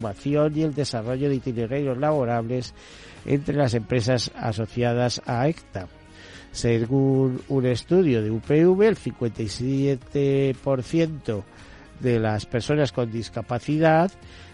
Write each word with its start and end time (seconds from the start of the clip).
formación 0.00 0.56
y 0.56 0.62
el 0.62 0.74
desarrollo 0.74 1.28
de 1.28 1.34
itinerarios 1.34 1.98
laborables 1.98 2.72
entre 3.26 3.56
las 3.56 3.74
empresas 3.74 4.30
asociadas 4.36 5.20
a 5.26 5.48
ECTA. 5.48 5.88
Según 6.52 7.42
un 7.48 7.66
estudio 7.66 8.22
de 8.22 8.30
UPV, 8.30 8.82
el 8.82 8.96
57% 8.96 11.42
de 12.00 12.18
las 12.18 12.46
personas 12.46 12.92
con 12.92 13.10
discapacidad 13.10 14.10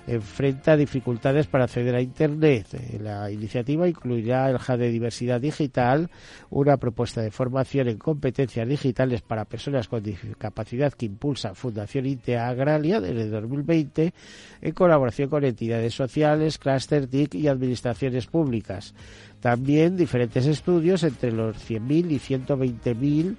enfrenta 0.07 0.77
dificultades 0.77 1.47
para 1.47 1.65
acceder 1.65 1.95
a 1.95 2.01
Internet. 2.01 2.67
La 3.01 3.31
iniciativa 3.31 3.89
incluirá 3.89 4.51
el 4.51 4.57
HUB 4.57 4.77
de 4.77 4.91
diversidad 4.91 5.41
digital, 5.41 6.11
una 6.51 6.77
propuesta 6.77 7.23
de 7.23 7.31
formación 7.31 7.89
en 7.89 7.99
competencias 7.99 8.69
digitales 8.69 9.23
para 9.23 9.47
personas 9.47 9.89
con 9.89 10.03
discapacidad 10.03 10.93
que 10.93 11.07
impulsa 11.07 11.55
Fundación 11.55 12.07
INTEA 12.07 12.49
Agralia 12.49 13.01
desde 13.01 13.29
2020 13.29 14.13
en 14.61 14.73
colaboración 14.73 15.31
con 15.31 15.45
entidades 15.45 15.95
sociales, 15.95 16.59
Cluster 16.59 17.07
TIC 17.07 17.35
y 17.37 17.49
administraciones 17.49 18.27
públicas. 18.27 18.95
También 19.41 19.97
diferentes 19.97 20.47
estudios 20.47 21.03
entre 21.03 21.33
los 21.33 21.57
100.000 21.69 22.11
y 22.11 22.19
120.000 22.19 23.37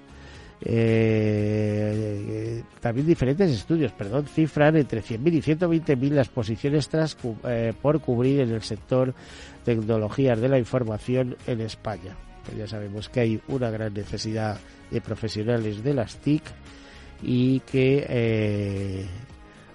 eh, 0.62 2.62
también 2.80 3.06
diferentes 3.06 3.50
estudios, 3.50 3.92
perdón, 3.92 4.26
cifran 4.26 4.76
entre 4.76 5.02
100.000 5.02 5.32
y 5.32 5.42
120.000 5.42 6.10
las 6.10 6.28
posiciones 6.28 6.88
tras, 6.88 7.16
eh, 7.44 7.72
por 7.80 8.00
cubrir 8.00 8.40
en 8.40 8.50
el 8.50 8.62
sector 8.62 9.14
tecnologías 9.64 10.40
de 10.40 10.48
la 10.48 10.58
información 10.58 11.36
en 11.46 11.60
España. 11.60 12.16
Pues 12.44 12.56
ya 12.56 12.66
sabemos 12.66 13.08
que 13.08 13.20
hay 13.20 13.40
una 13.48 13.70
gran 13.70 13.92
necesidad 13.92 14.58
de 14.90 15.00
profesionales 15.00 15.82
de 15.82 15.94
las 15.94 16.16
TIC 16.18 16.42
y 17.22 17.60
que 17.60 18.06
eh, 18.08 19.06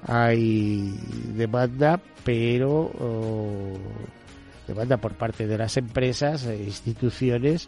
hay 0.07 0.95
demanda, 1.35 1.99
pero 2.23 2.91
demanda 4.67 4.97
por 4.97 5.13
parte 5.13 5.47
de 5.47 5.57
las 5.57 5.75
empresas 5.77 6.45
e 6.45 6.63
instituciones 6.63 7.67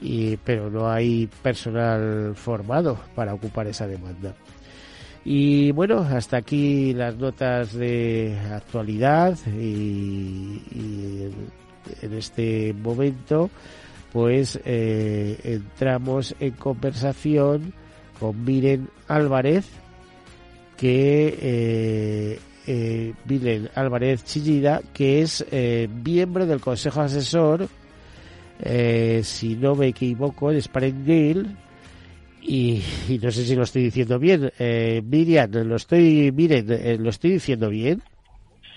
y, 0.00 0.36
pero 0.38 0.70
no 0.70 0.90
hay 0.90 1.28
personal 1.42 2.34
formado 2.34 2.98
para 3.14 3.34
ocupar 3.34 3.66
esa 3.66 3.86
demanda. 3.86 4.34
Y 5.24 5.72
bueno, 5.72 6.00
hasta 6.00 6.36
aquí 6.36 6.92
las 6.92 7.16
notas 7.16 7.72
de 7.72 8.36
actualidad 8.52 9.38
y, 9.46 10.60
en 12.02 12.14
este 12.14 12.74
momento 12.74 13.50
pues 14.12 14.58
eh, 14.64 15.38
entramos 15.44 16.34
en 16.40 16.52
conversación 16.52 17.74
con 18.18 18.44
Miren 18.44 18.88
Álvarez 19.08 19.66
que 20.78 21.38
eh, 21.40 22.38
eh, 22.66 23.12
Miren 23.26 23.68
Álvarez 23.74 24.24
Chillida 24.24 24.80
que 24.94 25.20
es 25.20 25.44
miembro 26.04 26.46
del 26.46 26.60
Consejo 26.60 27.00
Asesor 27.02 27.68
eh, 28.60 29.20
si 29.22 29.56
no 29.56 29.74
me 29.74 29.88
equivoco, 29.88 30.50
en 30.50 30.60
Springdale. 30.60 31.46
Y, 32.42 32.82
y, 33.08 33.18
no 33.22 33.30
sé 33.30 33.44
si 33.44 33.56
lo 33.56 33.62
estoy 33.62 33.84
diciendo 33.84 34.18
bien. 34.18 34.50
Eh, 34.58 35.02
Miriam, 35.04 35.50
lo 35.50 35.76
estoy, 35.76 36.30
miren, 36.32 36.66
eh, 36.70 36.98
lo 36.98 37.08
estoy 37.08 37.32
diciendo 37.32 37.70
bien. 37.70 38.02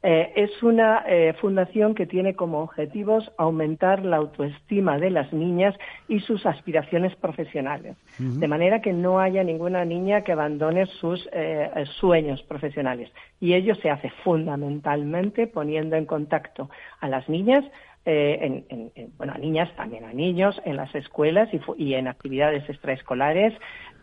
eh, 0.00 0.32
es 0.36 0.62
una 0.62 1.02
eh, 1.08 1.34
fundación 1.40 1.92
que 1.96 2.06
tiene 2.06 2.36
como 2.36 2.60
objetivos 2.60 3.32
aumentar 3.36 4.04
la 4.04 4.18
autoestima 4.18 4.96
de 4.98 5.10
las 5.10 5.32
niñas 5.32 5.74
y 6.06 6.20
sus 6.20 6.46
aspiraciones 6.46 7.16
profesionales, 7.16 7.96
de 8.18 8.46
manera 8.46 8.80
que 8.80 8.92
no 8.92 9.18
haya 9.18 9.42
ninguna 9.42 9.84
niña 9.84 10.20
que 10.20 10.30
abandone 10.30 10.86
sus 10.86 11.28
eh, 11.32 11.68
sueños 11.98 12.44
profesionales. 12.44 13.10
Y 13.40 13.54
ello 13.54 13.74
se 13.74 13.90
hace 13.90 14.10
fundamentalmente 14.22 15.48
poniendo 15.48 15.96
en 15.96 16.06
contacto 16.06 16.70
a 17.00 17.08
las 17.08 17.28
niñas 17.28 17.64
eh, 18.06 18.62
en, 18.68 19.12
bueno, 19.16 19.32
a 19.34 19.38
niñas, 19.38 19.74
también 19.76 20.04
a 20.04 20.12
niños, 20.12 20.60
en 20.64 20.76
las 20.76 20.94
escuelas 20.94 21.48
y, 21.78 21.94
en 21.94 22.08
actividades 22.08 22.68
extraescolares, 22.68 23.54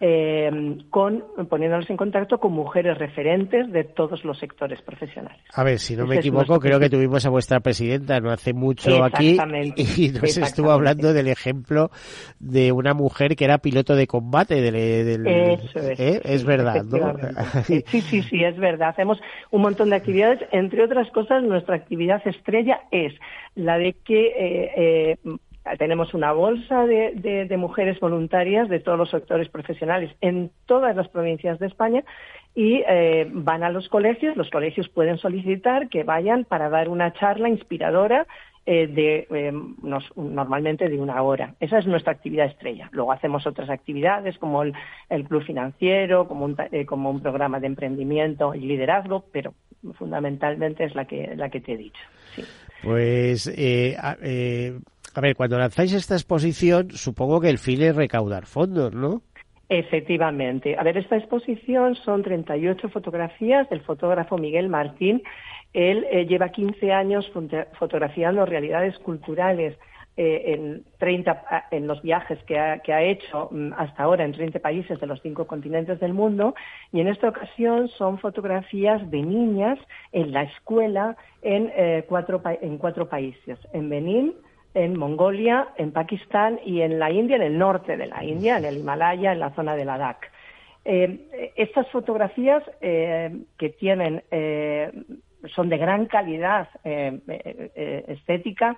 eh, 0.04 0.50
con, 0.90 1.24
poniéndonos 1.48 1.88
en 1.92 1.96
contacto 1.96 2.40
con 2.40 2.54
mujeres 2.54 2.98
referentes 2.98 3.72
de 3.72 3.84
todos 3.84 4.26
los 4.26 4.40
sectores 4.40 4.82
profesionales. 4.82 5.40
A 5.54 5.64
ver, 5.64 5.78
si 5.78 5.96
no 5.96 6.08
me 6.08 6.16
equivoco, 6.16 6.60
creo 6.60 6.80
que 6.80 6.90
tuvimos 6.90 7.24
a 7.28 7.30
vuestra 7.30 7.60
presidenta 7.60 8.20
no 8.20 8.32
hace 8.32 8.54
mucho 8.54 9.04
aquí 9.04 9.38
y 9.76 10.10
nos 10.10 10.38
estuvo 10.38 10.72
hablando 10.72 11.14
del 11.14 11.28
ejemplo 11.28 11.92
de 12.40 12.72
una 12.72 12.96
mujer 12.96 13.36
que 13.36 13.46
era 13.46 13.60
piloto 13.60 13.96
de 13.96 14.08
combate. 14.08 14.60
Del, 14.60 14.76
Eso 14.76 15.80
es. 15.80 16.00
¿eh? 16.00 16.22
Es 16.24 16.44
verdad, 16.46 16.84
¿no? 16.84 17.14
sí, 17.66 17.84
sí, 17.86 18.24
sí, 18.24 18.44
es 18.44 18.58
verdad. 18.58 18.90
Hacemos 18.90 19.22
un 19.52 19.62
montón 19.62 19.92
de 19.92 19.98
actividades. 19.98 20.40
Entre 20.52 20.84
otras 20.84 21.12
cosas, 21.12 21.44
nuestra 21.44 21.76
actividad 21.76 22.28
estrella 22.28 22.82
es 22.90 23.14
la 23.54 23.78
de 23.78 23.94
que 24.04 24.34
eh, 24.36 25.18
tenemos 25.78 26.14
una 26.14 26.32
bolsa 26.32 26.86
de, 26.86 27.56
mujeres 27.58 28.00
voluntarias 28.00 28.70
de 28.70 28.80
todos 28.80 28.98
los 28.98 29.10
sectores 29.10 29.50
profesionales 29.50 30.12
en 30.22 30.52
todas 30.66 30.96
las 30.96 31.08
provincias 31.10 31.60
de 31.60 31.68
España 31.68 32.04
y 32.56 32.84
eh, 32.88 33.28
van 33.32 33.64
a 33.64 33.70
los 33.70 33.88
colegios. 33.90 34.36
Los 34.36 34.50
colegios 34.50 34.90
pueden 34.90 35.18
solicitar 35.18 35.90
que 35.90 36.04
vayan 36.04 36.46
para 36.46 36.70
dar 36.70 36.90
una 36.90 37.14
charla 37.14 37.50
inspiradora 37.50 38.26
de 38.64 39.28
normalmente 40.16 40.88
de 40.88 41.00
una 41.00 41.22
hora. 41.24 41.56
Esa 41.60 41.80
es 41.80 41.88
nuestra 41.88 42.14
actividad 42.14 42.46
estrella. 42.46 42.90
Luego 42.92 43.12
hacemos 43.12 43.46
otras 43.48 43.70
actividades 43.72 44.38
como 44.38 44.62
el, 44.62 44.74
club 45.28 45.44
financiero, 45.44 46.28
como 46.28 46.46
un, 46.46 46.56
como 46.86 47.10
un 47.10 47.22
programa 47.22 47.60
de 47.60 47.68
emprendimiento 47.68 48.54
y 48.54 48.60
liderazgo, 48.60 49.26
pero 49.32 49.56
fundamentalmente 49.94 50.84
es 50.84 50.96
la 50.96 51.06
que 51.06 51.36
la 51.36 51.50
que 51.50 51.60
te 51.60 51.74
he 51.74 51.78
dicho. 51.78 52.02
Pues, 52.84 53.48
eh, 53.48 53.96
eh, 54.22 54.80
a, 55.16 55.22
ver, 55.22 55.36
cuando 55.36 55.58
lanzáis 55.58 55.94
esta 55.94 56.16
exposición, 56.16 56.92
supongo 56.92 57.40
que 57.42 57.50
el 57.50 57.58
fin 57.58 57.82
es 57.82 57.96
recaudar 57.96 58.46
fondos, 58.46 58.94
¿no? 58.94 59.22
Efectivamente. 59.70 60.76
A 60.78 60.84
ver, 60.84 60.98
esta 60.98 61.16
exposición 61.16 61.96
son 61.96 62.24
38 62.24 62.90
fotografías 62.90 63.70
del 63.70 63.82
fotógrafo 63.82 64.38
Miguel 64.38 64.68
Martín. 64.68 65.24
Él 65.74 66.06
eh, 66.12 66.26
lleva 66.26 66.50
15 66.50 66.92
años 66.92 67.32
fotografiando 67.80 68.46
realidades 68.46 68.98
culturales 69.00 69.78
eh, 70.18 70.54
en, 70.54 70.84
30, 71.00 71.68
en 71.72 71.88
los 71.88 72.02
viajes 72.02 72.38
que 72.44 72.60
ha, 72.60 73.02
hecho 73.02 73.48
mm, 73.50 73.72
hasta 73.78 74.04
ahora 74.04 74.26
en 74.26 74.34
30 74.34 74.60
países 74.60 75.00
de 75.00 75.08
los 75.08 75.22
cinco 75.22 75.48
continentes 75.48 76.02
del 76.02 76.14
mundo 76.14 76.54
y 76.92 77.00
en 77.00 77.08
esta 77.08 77.30
ocasión 77.30 77.88
son 77.88 78.20
fotografías 78.20 79.10
de 79.10 79.22
niñas 79.22 79.80
en 80.12 80.34
la 80.34 80.44
escuela 80.44 81.16
en, 81.42 81.72
eh, 81.74 82.04
cuatro, 82.10 82.42
en 82.44 82.78
cuatro 82.78 83.08
países, 83.08 83.58
en 83.72 83.90
Benín, 83.90 84.34
en 84.74 84.98
Mongolia, 84.98 85.70
en 85.78 85.92
Pakistán 85.92 86.60
y 86.66 86.82
en 86.82 87.00
la 87.00 87.12
India, 87.12 87.36
en 87.36 87.42
el 87.42 87.58
norte 87.58 87.98
de 87.98 88.08
la 88.08 88.24
India, 88.24 88.58
en 88.58 88.66
el 88.66 88.78
Himalaya, 88.78 89.34
en 89.34 89.40
la 89.40 89.52
zona 89.52 89.76
de 89.76 89.86
Ladakh. 89.86 90.32
Eh, 90.84 91.52
estas 91.56 91.88
fotografías 91.90 92.64
que 92.82 93.70
tienen 93.78 94.24
son 95.56 95.70
de 95.70 95.78
gran 95.78 96.08
calidad 96.08 96.70
estética 96.84 98.78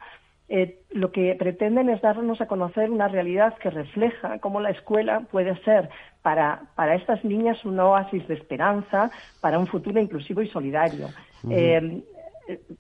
eh, 0.50 0.82
lo 0.92 1.12
que 1.12 1.36
pretenden 1.36 1.90
es 1.90 2.02
darnos 2.02 2.42
a 2.42 2.48
conocer 2.48 2.92
una 2.92 3.08
realidad 3.08 3.58
que 3.58 3.70
refleja 3.70 4.40
cómo 4.40 4.60
la 4.60 4.72
escuela 4.72 5.22
puede 5.32 5.56
ser 5.64 5.90
para, 6.22 6.64
para 6.76 6.96
estas 6.96 7.24
niñas 7.24 7.64
un 7.64 7.80
oasis 7.80 8.28
de 8.28 8.36
esperanza, 8.36 9.10
para 9.42 9.58
un 9.58 9.68
futuro 9.68 10.00
inclusivo 10.00 10.42
y 10.42 10.50
solidario. 10.50 11.08
Eh, 11.50 12.04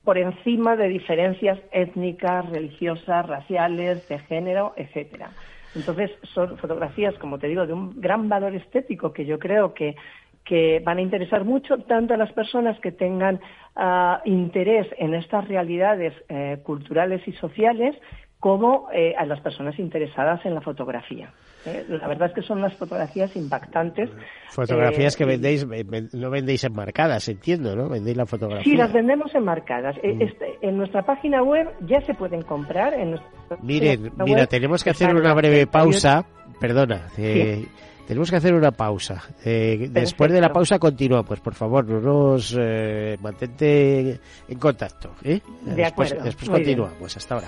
por 0.03 0.17
encima 0.17 0.75
de 0.75 0.87
diferencias 0.87 1.59
étnicas, 1.71 2.49
religiosas, 2.49 3.27
raciales, 3.27 4.07
de 4.07 4.19
género, 4.19 4.73
etcétera. 4.75 5.31
Entonces, 5.75 6.11
son 6.33 6.57
fotografías, 6.57 7.15
como 7.15 7.39
te 7.39 7.47
digo, 7.47 7.65
de 7.65 7.73
un 7.73 7.99
gran 7.99 8.29
valor 8.29 8.53
estético 8.55 9.11
que 9.13 9.25
yo 9.25 9.39
creo 9.39 9.73
que 9.73 9.95
que 10.43 10.81
van 10.83 10.97
a 10.97 11.01
interesar 11.01 11.45
mucho 11.45 11.77
tanto 11.79 12.13
a 12.13 12.17
las 12.17 12.31
personas 12.33 12.79
que 12.79 12.91
tengan 12.91 13.39
ah, 13.75 14.21
interés 14.25 14.87
en 14.97 15.13
estas 15.13 15.47
realidades 15.47 16.13
eh, 16.27 16.59
culturales 16.63 17.25
y 17.27 17.31
sociales 17.33 17.95
como 18.43 18.89
eh, 18.91 19.15
a 19.17 19.25
las 19.25 19.39
personas 19.39 19.79
interesadas 19.79 20.45
en 20.45 20.53
la 20.53 20.59
fotografía. 20.59 21.31
Eh, 21.65 21.85
la 21.87 22.09
verdad 22.09 22.27
es 22.27 22.35
que 22.35 22.41
son 22.41 22.57
unas 22.57 22.75
fotografías 22.75 23.33
impactantes. 23.37 24.09
Fotografías 24.49 25.15
que 25.15 25.23
vendéis, 25.23 25.65
no 26.11 26.29
vendéis 26.29 26.65
enmarcadas, 26.65 27.29
entiendo, 27.29 27.73
¿no? 27.73 27.87
Vendéis 27.87 28.17
la 28.17 28.25
fotografía. 28.25 28.69
Sí, 28.69 28.75
las 28.75 28.91
vendemos 28.91 29.33
enmarcadas. 29.33 29.95
Mm. 30.03 30.21
Este, 30.21 30.57
en 30.61 30.75
nuestra 30.75 31.03
página 31.03 31.41
web 31.41 31.69
ya 31.87 32.01
se 32.01 32.15
pueden 32.15 32.41
comprar. 32.41 32.93
En 32.95 33.17
Miren, 33.61 34.11
mira, 34.17 34.45
tenemos 34.45 34.83
que 34.83 34.89
hacer 34.89 35.15
una 35.15 35.33
breve 35.33 35.65
pausa. 35.65 36.25
Perdona, 36.59 37.07
tenemos 37.15 38.29
que 38.29 38.35
hacer 38.35 38.53
una 38.53 38.71
pausa. 38.71 39.23
Eh, 39.45 39.87
después 39.89 40.33
de 40.33 40.41
la 40.41 40.51
pausa 40.51 40.79
continúa, 40.79 41.23
pues 41.23 41.39
por 41.39 41.53
favor, 41.53 41.85
nos 41.85 42.57
eh, 42.59 43.17
mantente 43.21 44.19
en 44.49 44.59
contacto. 44.59 45.11
¿eh? 45.23 45.39
De 45.61 45.75
después, 45.75 46.11
acuerdo. 46.11 46.25
después 46.25 46.49
continuamos. 46.49 46.93
Pues 46.99 47.15
hasta 47.15 47.35
ahora. 47.35 47.47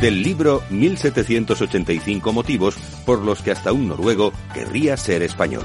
del 0.00 0.22
libro 0.22 0.62
1785 0.70 2.32
motivos 2.32 2.76
por 3.04 3.22
los 3.22 3.42
que 3.42 3.50
hasta 3.50 3.72
un 3.72 3.88
noruego 3.88 4.32
querría 4.54 4.96
ser 4.96 5.22
español. 5.22 5.64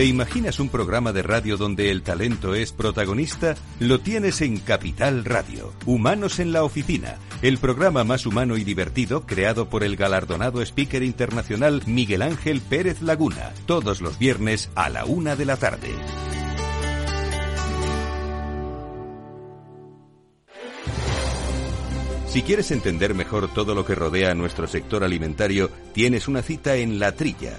¿Te 0.00 0.06
imaginas 0.06 0.60
un 0.60 0.70
programa 0.70 1.12
de 1.12 1.20
radio 1.20 1.58
donde 1.58 1.90
el 1.90 2.00
talento 2.00 2.54
es 2.54 2.72
protagonista? 2.72 3.54
Lo 3.80 4.00
tienes 4.00 4.40
en 4.40 4.56
Capital 4.56 5.26
Radio. 5.26 5.74
Humanos 5.84 6.38
en 6.38 6.52
la 6.52 6.64
Oficina, 6.64 7.16
el 7.42 7.58
programa 7.58 8.02
más 8.02 8.24
humano 8.24 8.56
y 8.56 8.64
divertido 8.64 9.26
creado 9.26 9.68
por 9.68 9.84
el 9.84 9.96
galardonado 9.96 10.62
speaker 10.62 11.02
internacional 11.02 11.82
Miguel 11.84 12.22
Ángel 12.22 12.62
Pérez 12.62 13.02
Laguna, 13.02 13.52
todos 13.66 14.00
los 14.00 14.18
viernes 14.18 14.70
a 14.74 14.88
la 14.88 15.04
una 15.04 15.36
de 15.36 15.44
la 15.44 15.58
tarde. 15.58 15.90
Si 22.30 22.40
quieres 22.40 22.70
entender 22.70 23.12
mejor 23.12 23.52
todo 23.52 23.74
lo 23.74 23.84
que 23.84 23.96
rodea 23.96 24.30
a 24.30 24.34
nuestro 24.34 24.66
sector 24.66 25.04
alimentario, 25.04 25.68
tienes 25.92 26.26
una 26.26 26.40
cita 26.40 26.76
en 26.76 26.98
La 27.00 27.12
Trilla. 27.12 27.58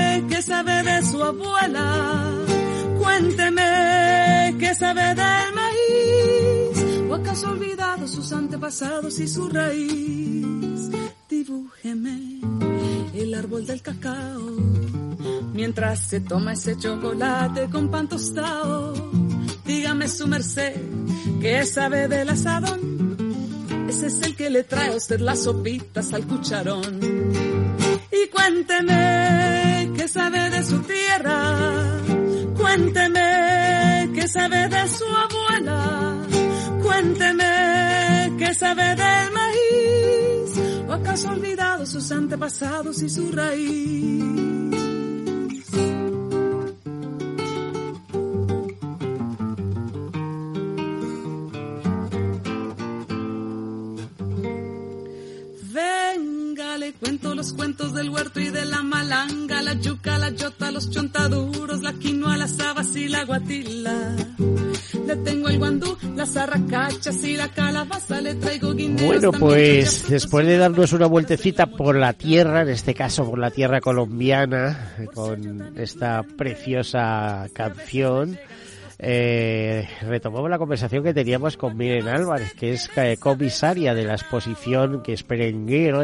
sabe 0.51 0.83
de 0.83 1.05
su 1.05 1.23
abuela, 1.23 2.29
cuénteme 2.99 4.53
qué 4.59 4.75
sabe 4.75 5.15
del 5.21 5.49
maíz, 5.61 6.75
o 7.09 7.13
acaso 7.15 7.47
ha 7.47 7.51
olvidado 7.51 8.05
sus 8.05 8.33
antepasados 8.33 9.17
y 9.19 9.27
su 9.29 9.47
raíz. 9.47 10.89
Dibújeme 11.29 12.41
el 13.13 13.33
árbol 13.33 13.65
del 13.65 13.81
cacao, 13.81 14.41
mientras 15.53 15.99
se 16.09 16.19
toma 16.19 16.51
ese 16.51 16.77
chocolate 16.77 17.69
con 17.69 17.89
pan 17.89 18.09
tostado 18.09 18.93
Dígame 19.65 20.09
su 20.09 20.27
merced, 20.27 20.75
¿qué 21.39 21.65
sabe 21.65 22.09
del 22.09 22.29
asadón? 22.29 22.81
Ese 23.87 24.07
es 24.07 24.21
el 24.21 24.35
que 24.35 24.49
le 24.49 24.63
trae 24.65 24.89
a 24.89 24.97
usted 24.97 25.21
las 25.21 25.43
sopitas 25.43 26.11
al 26.11 26.27
cucharón. 26.27 26.99
Y 28.11 28.29
cuénteme, 28.29 29.80
¿qué 29.95 30.07
sabe 30.07 30.49
de 30.49 30.63
su 30.63 30.79
tierra? 30.79 31.37
Cuénteme, 32.57 34.09
¿qué 34.15 34.27
sabe 34.27 34.67
de 34.67 34.87
su 34.87 35.05
abuela? 35.05 36.27
Cuénteme, 36.83 38.33
¿qué 38.37 38.53
sabe 38.53 38.95
del 38.95 39.31
maíz? 39.31 40.87
¿O 40.87 40.93
acaso 40.93 41.29
olvidado 41.29 41.85
sus 41.85 42.11
antepasados 42.11 43.01
y 43.01 43.09
su 43.09 43.31
raíz? 43.31 44.80
Los 57.51 57.57
cuentos 57.57 57.93
del 57.93 58.09
huerto 58.09 58.39
y 58.39 58.49
de 58.49 58.65
la 58.65 58.81
malanga, 58.81 59.61
la 59.61 59.73
yuca, 59.73 60.17
la 60.17 60.29
yota, 60.29 60.71
los 60.71 60.89
chontaduros, 60.89 61.81
la 61.81 61.93
quinoa, 61.93 62.37
las 62.37 62.59
habas 62.59 62.95
y 62.95 63.07
la 63.09 63.25
guatila. 63.25 64.15
Le 65.05 65.15
tengo 65.17 65.49
el 65.49 65.57
guandú, 65.57 65.97
las 66.15 66.37
arracachas 66.37 67.23
y 67.25 67.35
la 67.35 67.49
calabaza, 67.49 68.21
le 68.21 68.35
traigo 68.35 68.73
guineos. 68.73 69.01
Bueno, 69.05 69.31
pues 69.31 70.07
después 70.07 70.47
de 70.47 70.57
darnos 70.57 70.93
una 70.93 71.07
vueltecita 71.07 71.65
por 71.65 71.95
la 71.95 72.13
tierra, 72.13 72.61
en 72.61 72.69
este 72.69 72.93
caso 72.93 73.29
por 73.29 73.39
la 73.39 73.51
tierra 73.51 73.81
colombiana, 73.81 74.95
con 75.13 75.77
esta 75.77 76.23
preciosa 76.23 77.47
canción, 77.53 78.37
eh, 78.97 79.89
retomamos 80.03 80.49
la 80.49 80.59
conversación 80.59 81.03
que 81.03 81.13
teníamos 81.13 81.57
con 81.57 81.75
Miren 81.75 82.07
Álvarez, 82.07 82.53
que 82.53 82.73
es 82.73 82.89
eh, 82.95 83.17
comisaria 83.19 83.93
de 83.93 84.05
la 84.05 84.13
exposición 84.13 85.01
que 85.01 85.13
es 85.13 85.23
Perenguero 85.23 86.03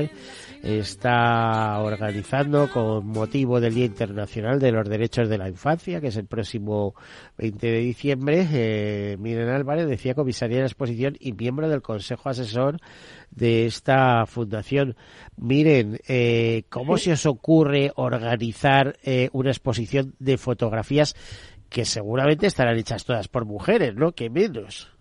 está 0.63 1.79
organizando 1.79 2.69
con 2.69 3.07
motivo 3.07 3.59
del 3.59 3.73
Día 3.73 3.85
Internacional 3.85 4.59
de 4.59 4.71
los 4.71 4.87
Derechos 4.87 5.29
de 5.29 5.37
la 5.37 5.49
Infancia, 5.49 6.01
que 6.01 6.07
es 6.07 6.17
el 6.17 6.25
próximo 6.25 6.95
20 7.37 7.67
de 7.67 7.79
diciembre. 7.79 8.47
Eh, 8.51 9.17
Miren 9.19 9.49
Álvarez 9.49 9.87
decía 9.87 10.15
comisaria 10.15 10.57
de 10.57 10.63
la 10.63 10.67
exposición 10.67 11.15
y 11.19 11.33
miembro 11.33 11.69
del 11.69 11.81
Consejo 11.81 12.29
Asesor 12.29 12.79
de 13.31 13.65
esta 13.65 14.25
fundación. 14.25 14.95
Miren, 15.35 15.99
eh, 16.07 16.63
¿cómo 16.69 16.97
se 16.97 17.13
os 17.13 17.25
ocurre 17.25 17.91
organizar 17.95 18.97
eh, 19.03 19.29
una 19.33 19.51
exposición 19.51 20.15
de 20.19 20.37
fotografías 20.37 21.15
que 21.69 21.85
seguramente 21.85 22.47
estarán 22.47 22.77
hechas 22.77 23.05
todas 23.05 23.27
por 23.27 23.45
mujeres, 23.45 23.95
¿no? 23.95 24.13
Que 24.13 24.29
menos. 24.29 24.96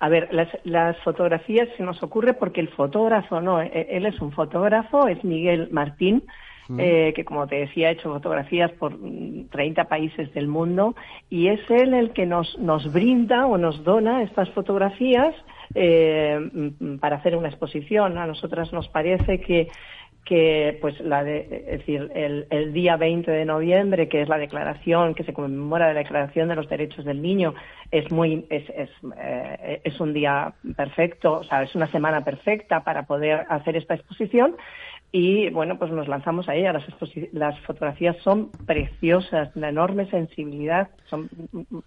A 0.00 0.08
ver, 0.08 0.30
las, 0.64 0.96
fotografías 1.04 1.68
se 1.76 1.82
nos 1.82 2.02
ocurre 2.02 2.32
porque 2.32 2.62
el 2.62 2.68
fotógrafo, 2.68 3.42
no, 3.42 3.60
e, 3.60 3.86
él 3.90 4.06
es 4.06 4.18
un 4.20 4.32
fotógrafo, 4.32 5.06
es 5.06 5.22
Miguel 5.24 5.68
Martín, 5.70 6.24
mm. 6.68 6.80
eh, 6.80 7.12
que 7.14 7.24
como 7.26 7.46
te 7.46 7.56
decía 7.56 7.88
ha 7.88 7.90
hecho 7.90 8.10
fotografías 8.10 8.72
por 8.72 8.96
30 9.50 9.84
mm, 9.84 9.86
países 9.86 10.32
del 10.32 10.48
mundo 10.48 10.94
y 11.28 11.48
es 11.48 11.60
él 11.70 11.92
el 11.92 12.12
que 12.12 12.24
nos, 12.24 12.58
nos 12.58 12.90
brinda 12.90 13.46
o 13.46 13.58
nos 13.58 13.84
dona 13.84 14.22
estas 14.22 14.48
fotografías 14.50 15.34
eh, 15.74 16.40
mm, 16.50 16.96
para 16.96 17.16
hacer 17.16 17.36
una 17.36 17.48
exposición. 17.48 18.16
A 18.16 18.26
nosotras 18.26 18.72
nos 18.72 18.88
parece 18.88 19.42
que 19.42 19.68
que 20.30 20.78
pues 20.80 21.00
la 21.00 21.24
de, 21.24 21.64
es 21.66 21.80
decir 21.80 22.08
el, 22.14 22.46
el, 22.50 22.72
día 22.72 22.96
20 22.96 23.28
de 23.28 23.44
noviembre 23.44 24.08
que 24.08 24.22
es 24.22 24.28
la 24.28 24.38
declaración 24.38 25.12
que 25.12 25.24
se 25.24 25.32
conmemora 25.32 25.88
la 25.88 25.98
declaración 25.98 26.48
de 26.48 26.54
los 26.54 26.68
derechos 26.68 27.04
del 27.04 27.20
niño 27.20 27.52
es 27.90 28.12
muy 28.12 28.46
es 28.48 28.62
es, 28.70 28.90
eh, 29.18 29.80
es 29.82 29.98
un 29.98 30.14
día 30.14 30.54
perfecto 30.76 31.32
o 31.32 31.42
sea 31.42 31.64
es 31.64 31.74
una 31.74 31.90
semana 31.90 32.22
perfecta 32.22 32.84
para 32.84 33.06
poder 33.06 33.44
hacer 33.48 33.76
esta 33.76 33.94
exposición. 33.94 34.54
Y 35.10 35.50
bueno 35.50 35.76
pues 35.80 35.90
nos 35.90 36.06
lanzamos 36.06 36.48
a 36.48 36.54
ella. 36.54 36.72
Las 36.72 36.84
las 37.32 37.58
fotografías 37.62 38.16
son 38.22 38.52
preciosas 38.64 39.52
de 39.54 39.66
enorme 39.66 40.08
sensibilidad 40.10 40.90
son 41.08 41.28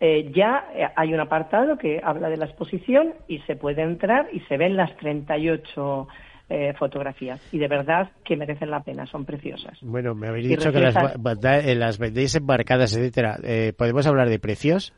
eh, 0.04 0.32
ya 0.34 0.66
eh, 0.75 0.88
hay 0.96 1.14
un 1.14 1.20
apartado 1.20 1.78
que 1.78 2.00
habla 2.02 2.28
de 2.28 2.37
la 2.37 2.46
exposición 2.46 3.14
y 3.28 3.38
se 3.40 3.54
puede 3.54 3.82
entrar 3.82 4.28
y 4.32 4.40
se 4.40 4.56
ven 4.56 4.76
las 4.76 4.96
38 4.96 6.08
eh, 6.54 6.75
fotografías 6.78 7.40
y 7.50 7.58
de 7.58 7.66
verdad 7.66 8.11
que 8.25 8.37
merecen 8.37 8.70
la 8.70 8.82
pena, 8.82 9.06
son 9.06 9.25
preciosas. 9.25 9.78
Bueno, 9.80 10.14
me 10.14 10.28
habéis 10.28 10.49
dicho 10.49 10.70
que 10.70 10.80
las, 10.80 10.94
eh, 10.96 11.75
las 11.75 11.99
vendéis 11.99 12.34
embarcadas, 12.34 12.94
etcétera. 12.94 13.38
Eh, 13.42 13.72
¿Podemos 13.75 14.06
hablar 14.06 14.28
de 14.28 14.38
precios? 14.38 14.92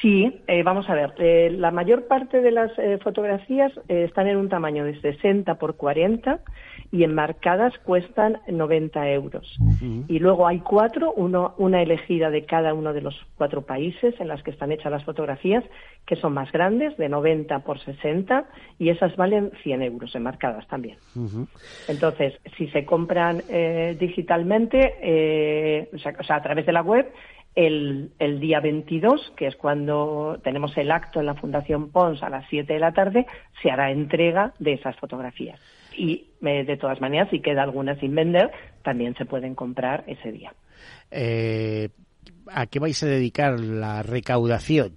Sí, 0.00 0.40
eh, 0.46 0.62
vamos 0.62 0.88
a 0.88 0.94
ver. 0.94 1.12
Eh, 1.18 1.50
la 1.50 1.72
mayor 1.72 2.06
parte 2.06 2.40
de 2.40 2.52
las 2.52 2.70
eh, 2.78 2.98
fotografías 3.02 3.72
están 3.88 4.28
en 4.28 4.36
un 4.36 4.48
tamaño 4.48 4.84
de 4.84 5.00
60 5.00 5.56
por 5.56 5.76
40 5.76 6.38
y 6.92 7.02
enmarcadas 7.02 7.74
cuestan 7.84 8.38
90 8.46 9.10
euros. 9.10 9.56
Y 10.08 10.18
luego 10.20 10.46
hay 10.46 10.60
cuatro, 10.60 11.12
uno, 11.14 11.54
una 11.58 11.82
elegida 11.82 12.30
de 12.30 12.44
cada 12.44 12.72
uno 12.74 12.92
de 12.92 13.02
los 13.02 13.14
cuatro 13.36 13.62
países 13.62 14.14
en 14.20 14.28
las 14.28 14.42
que 14.42 14.52
están 14.52 14.72
hechas 14.72 14.90
las 14.90 15.04
fotografías, 15.04 15.64
que 16.06 16.16
son 16.16 16.32
más 16.32 16.50
grandes, 16.50 16.96
de 16.96 17.08
90 17.08 17.58
por 17.60 17.78
60, 17.78 18.46
y 18.78 18.88
esas 18.88 19.16
valen 19.16 19.50
100 19.62 19.82
euros 19.82 20.14
enmarcadas 20.14 20.66
también. 20.68 20.96
Entonces, 21.88 22.40
si 22.56 22.68
se 22.68 22.86
compran 22.86 23.42
digitalmente, 23.98 25.88
o 25.92 25.98
sea, 25.98 26.14
o 26.18 26.22
sea, 26.22 26.36
a 26.36 26.42
través 26.42 26.64
de 26.64 26.72
la 26.72 26.82
web, 26.82 27.12
el, 27.54 28.12
el, 28.18 28.40
día 28.40 28.60
22, 28.60 29.32
que 29.36 29.46
es 29.46 29.56
cuando 29.56 30.38
tenemos 30.44 30.76
el 30.76 30.90
acto 30.90 31.20
en 31.20 31.26
la 31.26 31.34
Fundación 31.34 31.90
Pons 31.90 32.22
a 32.22 32.30
las 32.30 32.46
7 32.48 32.72
de 32.72 32.78
la 32.78 32.92
tarde, 32.92 33.26
se 33.62 33.70
hará 33.70 33.90
entrega 33.90 34.54
de 34.58 34.74
esas 34.74 34.96
fotografías. 34.96 35.58
Y 35.96 36.28
eh, 36.42 36.64
de 36.64 36.76
todas 36.76 37.00
maneras, 37.00 37.28
si 37.30 37.40
queda 37.40 37.64
alguna 37.64 37.96
sin 37.96 38.14
vender, 38.14 38.50
también 38.82 39.14
se 39.16 39.24
pueden 39.24 39.54
comprar 39.54 40.04
ese 40.06 40.30
día. 40.30 40.52
Eh, 41.10 41.88
¿A 42.52 42.66
qué 42.66 42.78
vais 42.78 43.02
a 43.02 43.06
dedicar 43.06 43.58
la 43.58 44.02
recaudación? 44.02 44.92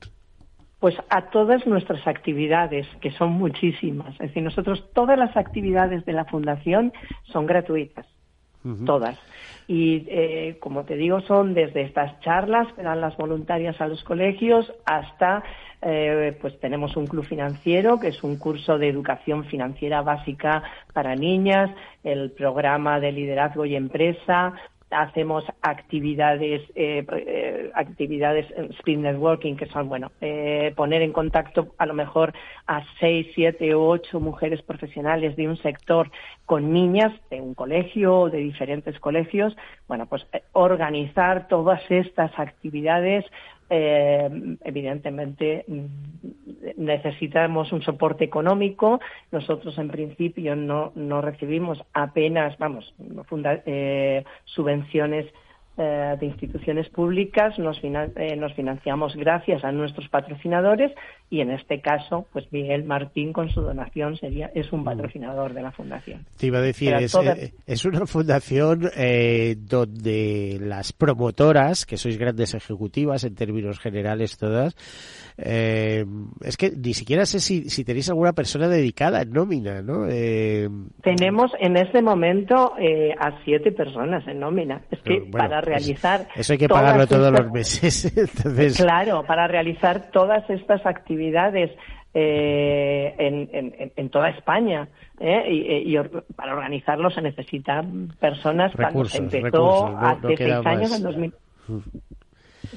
Pues 0.79 0.95
a 1.09 1.29
todas 1.29 1.65
nuestras 1.67 2.05
actividades, 2.07 2.87
que 3.01 3.11
son 3.11 3.33
muchísimas. 3.33 4.13
Es 4.13 4.29
decir, 4.29 4.43
nosotros 4.43 4.89
todas 4.93 5.17
las 5.17 5.35
actividades 5.37 6.05
de 6.05 6.13
la 6.13 6.25
Fundación 6.25 6.93
son 7.23 7.45
gratuitas, 7.45 8.07
todas. 8.85 9.17
Y 9.67 10.05
eh, 10.07 10.57
como 10.59 10.83
te 10.83 10.95
digo, 10.95 11.21
son 11.21 11.53
desde 11.53 11.81
estas 11.81 12.19
charlas 12.21 12.67
que 12.73 12.83
dan 12.83 13.01
las 13.01 13.15
voluntarias 13.17 13.79
a 13.79 13.87
los 13.87 14.03
colegios 14.03 14.71
hasta, 14.85 15.43
eh, 15.81 16.37
pues 16.41 16.59
tenemos 16.59 16.97
un 16.97 17.07
club 17.07 17.25
financiero, 17.25 17.99
que 17.99 18.09
es 18.09 18.23
un 18.23 18.37
curso 18.37 18.77
de 18.77 18.89
educación 18.89 19.45
financiera 19.45 20.01
básica 20.01 20.63
para 20.93 21.15
niñas, 21.15 21.71
el 22.03 22.31
programa 22.31 22.99
de 22.99 23.11
liderazgo 23.11 23.65
y 23.65 23.75
empresa, 23.75 24.53
hacemos 24.91 25.43
actividades 25.61 26.61
eh, 26.75 27.05
eh, 27.11 27.71
actividades 27.73 28.45
speed 28.79 28.99
networking 28.99 29.55
que 29.55 29.65
son 29.67 29.89
bueno 29.89 30.11
eh, 30.21 30.73
poner 30.75 31.01
en 31.01 31.13
contacto 31.13 31.73
a 31.77 31.85
lo 31.85 31.93
mejor 31.93 32.33
a 32.67 32.83
seis 32.99 33.27
siete 33.33 33.73
o 33.73 33.87
ocho 33.87 34.19
mujeres 34.19 34.61
profesionales 34.61 35.35
de 35.35 35.47
un 35.47 35.57
sector 35.57 36.11
con 36.45 36.73
niñas 36.73 37.13
de 37.29 37.41
un 37.41 37.53
colegio 37.53 38.19
o 38.19 38.29
de 38.29 38.39
diferentes 38.39 38.99
colegios 38.99 39.55
bueno 39.87 40.05
pues 40.07 40.25
eh, 40.33 40.43
organizar 40.53 41.47
todas 41.47 41.81
estas 41.89 42.37
actividades 42.37 43.25
eh, 43.73 44.29
evidentemente 44.65 45.63
mm, 45.65 45.85
necesitamos 46.75 47.71
un 47.71 47.81
soporte 47.81 48.25
económico. 48.25 48.99
Nosotros, 49.31 49.77
en 49.77 49.87
principio, 49.87 50.57
no, 50.57 50.91
no 50.95 51.21
recibimos 51.21 51.81
apenas, 51.93 52.57
vamos, 52.57 52.93
eh, 53.65 54.25
subvenciones 54.43 55.25
eh, 55.77 56.17
de 56.19 56.25
instituciones 56.25 56.89
públicas, 56.89 57.55
eh, 57.57 58.35
nos 58.35 58.53
financiamos 58.53 59.15
gracias 59.15 59.63
a 59.63 59.71
nuestros 59.71 60.09
patrocinadores 60.09 60.91
y 61.31 61.39
en 61.39 61.49
este 61.49 61.79
caso, 61.79 62.27
pues 62.33 62.45
Miguel 62.51 62.83
Martín 62.83 63.31
con 63.31 63.49
su 63.49 63.61
donación 63.61 64.17
sería 64.17 64.51
es 64.53 64.69
un 64.73 64.81
mm. 64.81 64.83
patrocinador 64.83 65.53
de 65.53 65.61
la 65.61 65.71
fundación. 65.71 66.25
Te 66.37 66.47
iba 66.47 66.57
a 66.57 66.61
decir, 66.61 66.93
es, 66.93 67.15
eh, 67.15 67.53
es, 67.65 67.85
una 67.85 68.05
fundación 68.05 68.91
eh, 68.97 69.55
donde 69.57 70.59
las 70.59 70.91
promotoras, 70.91 71.85
que 71.85 71.95
sois 71.95 72.17
grandes 72.17 72.53
ejecutivas 72.53 73.23
en 73.23 73.35
términos 73.35 73.79
generales 73.79 74.37
todas, 74.37 74.75
eh, 75.37 76.05
es 76.43 76.57
que 76.57 76.71
ni 76.71 76.93
siquiera 76.93 77.25
sé 77.25 77.39
si, 77.39 77.69
si 77.69 77.85
tenéis 77.85 78.09
alguna 78.09 78.33
persona 78.33 78.67
dedicada 78.67 79.21
en 79.21 79.31
nómina, 79.31 79.81
¿no? 79.81 80.07
Eh, 80.09 80.67
Tenemos 81.01 81.53
en 81.61 81.77
este 81.77 82.01
momento 82.01 82.73
eh, 82.77 83.15
a 83.17 83.41
siete 83.45 83.71
personas 83.71 84.27
en 84.27 84.41
nómina. 84.41 84.81
Es 84.91 84.99
que 84.99 85.19
bueno, 85.19 85.31
para 85.31 85.61
realizar... 85.61 86.27
Eso 86.35 86.51
hay 86.51 86.59
que 86.59 86.67
pagarlo 86.67 87.07
todos 87.07 87.31
los 87.31 87.49
meses. 87.53 88.05
Entonces... 88.17 88.75
Claro, 88.75 89.23
para 89.25 89.47
realizar 89.47 90.11
todas 90.11 90.47
estas 90.49 90.85
actividades 90.85 91.20
eh, 92.13 93.15
en, 93.17 93.49
en, 93.53 93.91
en, 93.95 94.09
toda 94.09 94.29
España. 94.29 94.87
¿eh? 95.19 95.45
Y, 95.49 95.95
y, 95.95 95.99
para 96.35 96.53
organizarlo 96.53 97.09
se 97.09 97.21
necesitan 97.21 98.13
personas. 98.19 98.73
Recursos, 98.73 99.13
cuando 99.13 99.29
se 99.29 99.37
empezó 99.37 99.87
recursos, 99.87 99.91
no, 99.91 100.07
hace 100.07 100.27
no 100.27 100.37
seis 100.37 100.65
años, 100.65 100.89
más. 100.89 100.97
en 100.97 101.03
2000. 101.03 101.33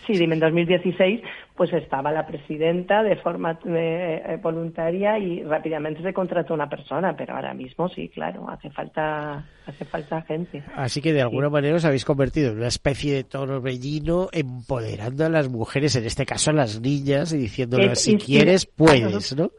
Sí, 0.06 0.14
en 0.14 0.40
2016 0.40 1.20
pues 1.54 1.72
estaba 1.72 2.10
la 2.10 2.26
presidenta 2.26 3.02
de 3.04 3.14
forma 3.16 3.58
eh, 3.64 4.38
voluntaria 4.42 5.18
y 5.18 5.42
rápidamente 5.44 6.02
se 6.02 6.12
contrató 6.12 6.52
una 6.52 6.68
persona, 6.68 7.14
pero 7.16 7.36
ahora 7.36 7.54
mismo 7.54 7.88
sí, 7.88 8.08
claro, 8.08 8.48
hace 8.50 8.70
falta 8.70 9.44
hace 9.66 9.84
falta 9.84 10.22
gente. 10.22 10.64
Así 10.74 11.00
que 11.00 11.12
de 11.12 11.22
alguna 11.22 11.46
sí. 11.46 11.52
manera 11.52 11.76
os 11.76 11.84
habéis 11.84 12.04
convertido 12.04 12.50
en 12.50 12.58
una 12.58 12.66
especie 12.66 13.14
de 13.14 13.24
torbellino 13.24 14.28
empoderando 14.32 15.24
a 15.24 15.28
las 15.28 15.48
mujeres, 15.48 15.94
en 15.94 16.06
este 16.06 16.26
caso 16.26 16.50
a 16.50 16.54
las 16.54 16.80
niñas, 16.80 17.32
y 17.32 17.38
diciéndoles 17.38 18.00
si 18.00 18.16
quieres 18.16 18.66
puedes, 18.66 19.36
¿no? 19.36 19.50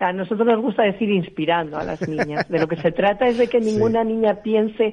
A 0.00 0.12
nosotros 0.12 0.46
nos 0.46 0.60
gusta 0.60 0.82
decir 0.82 1.08
inspirando 1.10 1.78
a 1.78 1.84
las 1.84 2.06
niñas. 2.06 2.48
De 2.48 2.58
lo 2.58 2.66
que 2.66 2.76
se 2.76 2.90
trata 2.90 3.28
es 3.28 3.38
de 3.38 3.46
que 3.46 3.60
ninguna 3.60 4.02
sí. 4.02 4.08
niña 4.08 4.42
piense 4.42 4.92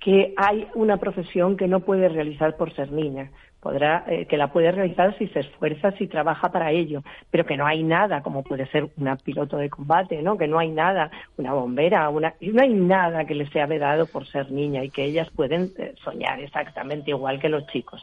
que 0.00 0.32
hay 0.38 0.66
una 0.74 0.96
profesión 0.96 1.58
que 1.58 1.68
no 1.68 1.80
puede 1.80 2.08
realizar 2.08 2.56
por 2.56 2.74
ser 2.74 2.90
niña 2.90 3.30
podrá 3.60 4.04
eh, 4.08 4.26
que 4.26 4.36
la 4.36 4.48
puede 4.48 4.72
realizar 4.72 5.16
si 5.18 5.28
se 5.28 5.40
esfuerza, 5.40 5.92
si 5.92 6.06
trabaja 6.06 6.50
para 6.50 6.72
ello, 6.72 7.02
pero 7.30 7.44
que 7.44 7.56
no 7.56 7.66
hay 7.66 7.82
nada 7.82 8.22
como 8.22 8.42
puede 8.42 8.66
ser 8.68 8.88
una 8.96 9.16
piloto 9.16 9.58
de 9.58 9.68
combate, 9.68 10.22
¿no? 10.22 10.38
Que 10.38 10.48
no 10.48 10.58
hay 10.58 10.70
nada, 10.70 11.10
una 11.36 11.52
bombera, 11.52 12.08
una 12.08 12.34
no 12.40 12.62
hay 12.62 12.72
nada 12.72 13.24
que 13.24 13.34
les 13.34 13.50
sea 13.50 13.66
vedado 13.66 14.06
por 14.06 14.26
ser 14.26 14.50
niña 14.50 14.82
y 14.82 14.90
que 14.90 15.04
ellas 15.04 15.28
pueden 15.36 15.70
eh, 15.78 15.94
soñar 16.02 16.40
exactamente 16.40 17.10
igual 17.10 17.38
que 17.38 17.48
los 17.48 17.66
chicos. 17.66 18.02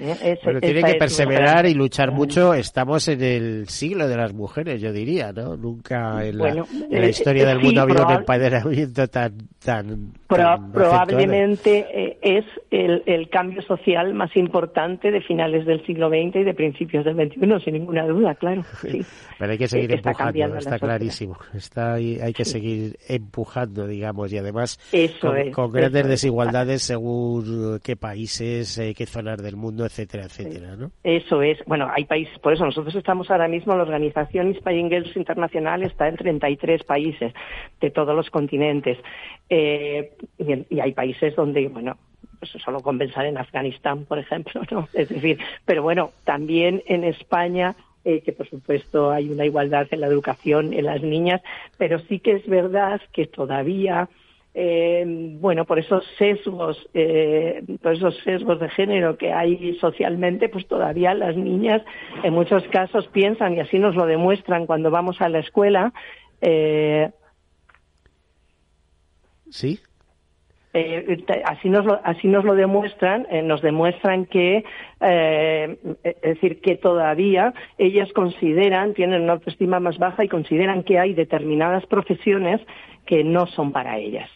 ¿eh? 0.00 0.16
Ese, 0.22 0.40
pero 0.42 0.60
tiene 0.60 0.82
que 0.82 0.94
perseverar 0.94 1.66
y 1.66 1.74
luchar 1.74 2.10
mucho. 2.10 2.54
Estamos 2.54 3.06
en 3.08 3.22
el 3.22 3.68
siglo 3.68 4.08
de 4.08 4.16
las 4.16 4.32
mujeres, 4.32 4.80
yo 4.80 4.92
diría, 4.92 5.32
¿no? 5.32 5.56
Nunca 5.56 6.24
en 6.24 6.38
la, 6.38 6.44
bueno, 6.44 6.64
en 6.90 7.00
la 7.00 7.08
historia 7.08 7.46
del 7.46 7.58
mundo 7.58 7.84
sí, 7.84 7.90
había 7.92 8.06
un 8.06 8.12
empoderamiento 8.12 9.06
tan 9.08 9.34
tan, 9.62 10.12
Pro, 10.26 10.36
tan 10.36 10.72
probablemente 10.72 12.18
es 12.22 12.44
el, 12.70 13.02
el 13.06 13.28
cambio 13.28 13.62
social 13.62 14.14
más 14.14 14.34
importante 14.36 14.93
de 15.00 15.20
finales 15.20 15.66
del 15.66 15.84
siglo 15.84 16.08
XX 16.08 16.36
y 16.36 16.44
de 16.44 16.54
principios 16.54 17.04
del 17.04 17.14
XXI, 17.16 17.64
sin 17.64 17.74
ninguna 17.74 18.06
duda, 18.06 18.34
claro. 18.34 18.62
Sí. 18.84 19.00
Pero 19.38 19.52
hay 19.52 19.58
que 19.58 19.66
seguir 19.66 19.92
está 19.92 20.10
empujando, 20.10 20.58
está 20.58 20.78
clarísimo. 20.78 21.36
Está 21.54 21.94
ahí, 21.94 22.18
hay 22.20 22.32
que 22.32 22.44
sí. 22.44 22.52
seguir 22.52 22.96
empujando, 23.08 23.86
digamos, 23.86 24.32
y 24.32 24.38
además 24.38 24.78
eso 24.92 25.28
con, 25.28 25.38
es, 25.38 25.54
con 25.54 25.72
grandes 25.72 26.06
desigualdades 26.06 26.82
es. 26.82 26.86
según 26.88 27.80
qué 27.82 27.96
países, 27.96 28.78
eh, 28.78 28.94
qué 28.96 29.06
zonas 29.06 29.42
del 29.42 29.56
mundo, 29.56 29.84
etcétera, 29.86 30.24
etcétera, 30.24 30.76
¿no? 30.76 30.90
Eso 31.02 31.42
es. 31.42 31.58
Bueno, 31.66 31.88
hay 31.94 32.04
países, 32.04 32.38
por 32.40 32.52
eso 32.52 32.64
nosotros 32.64 32.94
estamos 32.94 33.30
ahora 33.30 33.48
mismo, 33.48 33.74
la 33.74 33.82
organización 33.82 34.48
Inspiring 34.48 34.90
Girls 34.90 35.16
Internacional 35.16 35.82
está 35.82 36.08
en 36.08 36.16
33 36.16 36.84
países 36.84 37.32
de 37.80 37.90
todos 37.90 38.14
los 38.14 38.28
continentes. 38.30 38.98
Eh, 39.48 40.12
y, 40.38 40.74
y 40.74 40.80
hay 40.80 40.92
países 40.92 41.34
donde, 41.36 41.68
bueno, 41.68 41.96
pues 42.52 42.64
solo 42.64 42.80
con 42.80 42.98
pensar 42.98 43.26
en 43.26 43.38
Afganistán, 43.38 44.04
por 44.04 44.18
ejemplo, 44.18 44.62
¿no? 44.70 44.88
Es 44.94 45.08
decir, 45.08 45.38
pero 45.64 45.82
bueno, 45.82 46.10
también 46.24 46.82
en 46.86 47.04
España 47.04 47.74
eh, 48.04 48.20
que 48.20 48.32
por 48.32 48.48
supuesto 48.48 49.10
hay 49.10 49.30
una 49.30 49.46
igualdad 49.46 49.86
en 49.90 50.00
la 50.00 50.06
educación 50.06 50.74
en 50.74 50.84
las 50.84 51.02
niñas, 51.02 51.40
pero 51.78 51.98
sí 52.00 52.18
que 52.18 52.32
es 52.32 52.46
verdad 52.46 53.00
que 53.12 53.26
todavía 53.26 54.08
eh, 54.56 55.04
bueno, 55.40 55.64
por 55.64 55.80
esos 55.80 56.04
sesgos, 56.16 56.78
eh, 56.94 57.60
por 57.82 57.94
esos 57.94 58.16
sesgos 58.22 58.60
de 58.60 58.68
género 58.68 59.18
que 59.18 59.32
hay 59.32 59.76
socialmente, 59.80 60.48
pues 60.48 60.68
todavía 60.68 61.12
las 61.12 61.36
niñas 61.36 61.82
en 62.22 62.32
muchos 62.32 62.62
casos 62.68 63.08
piensan, 63.08 63.54
y 63.54 63.60
así 63.60 63.80
nos 63.80 63.96
lo 63.96 64.06
demuestran 64.06 64.66
cuando 64.66 64.92
vamos 64.92 65.20
a 65.20 65.28
la 65.28 65.40
escuela. 65.40 65.92
Eh, 66.40 67.10
sí. 69.50 69.80
Eh, 70.76 71.24
así 71.44 71.68
nos 71.68 71.84
lo, 71.84 72.00
así 72.02 72.26
nos 72.26 72.44
lo 72.44 72.56
demuestran, 72.56 73.28
eh, 73.30 73.42
nos 73.42 73.62
demuestran 73.62 74.26
que, 74.26 74.64
eh, 75.00 75.78
es 76.02 76.20
decir, 76.20 76.60
que 76.60 76.74
todavía 76.74 77.54
ellas 77.78 78.12
consideran, 78.12 78.92
tienen 78.92 79.22
una 79.22 79.34
autoestima 79.34 79.78
más 79.78 79.98
baja 79.98 80.24
y 80.24 80.28
consideran 80.28 80.82
que 80.82 80.98
hay 80.98 81.14
determinadas 81.14 81.86
profesiones 81.86 82.60
que 83.06 83.22
no 83.22 83.46
son 83.46 83.70
para 83.70 83.98
ellas. 83.98 84.28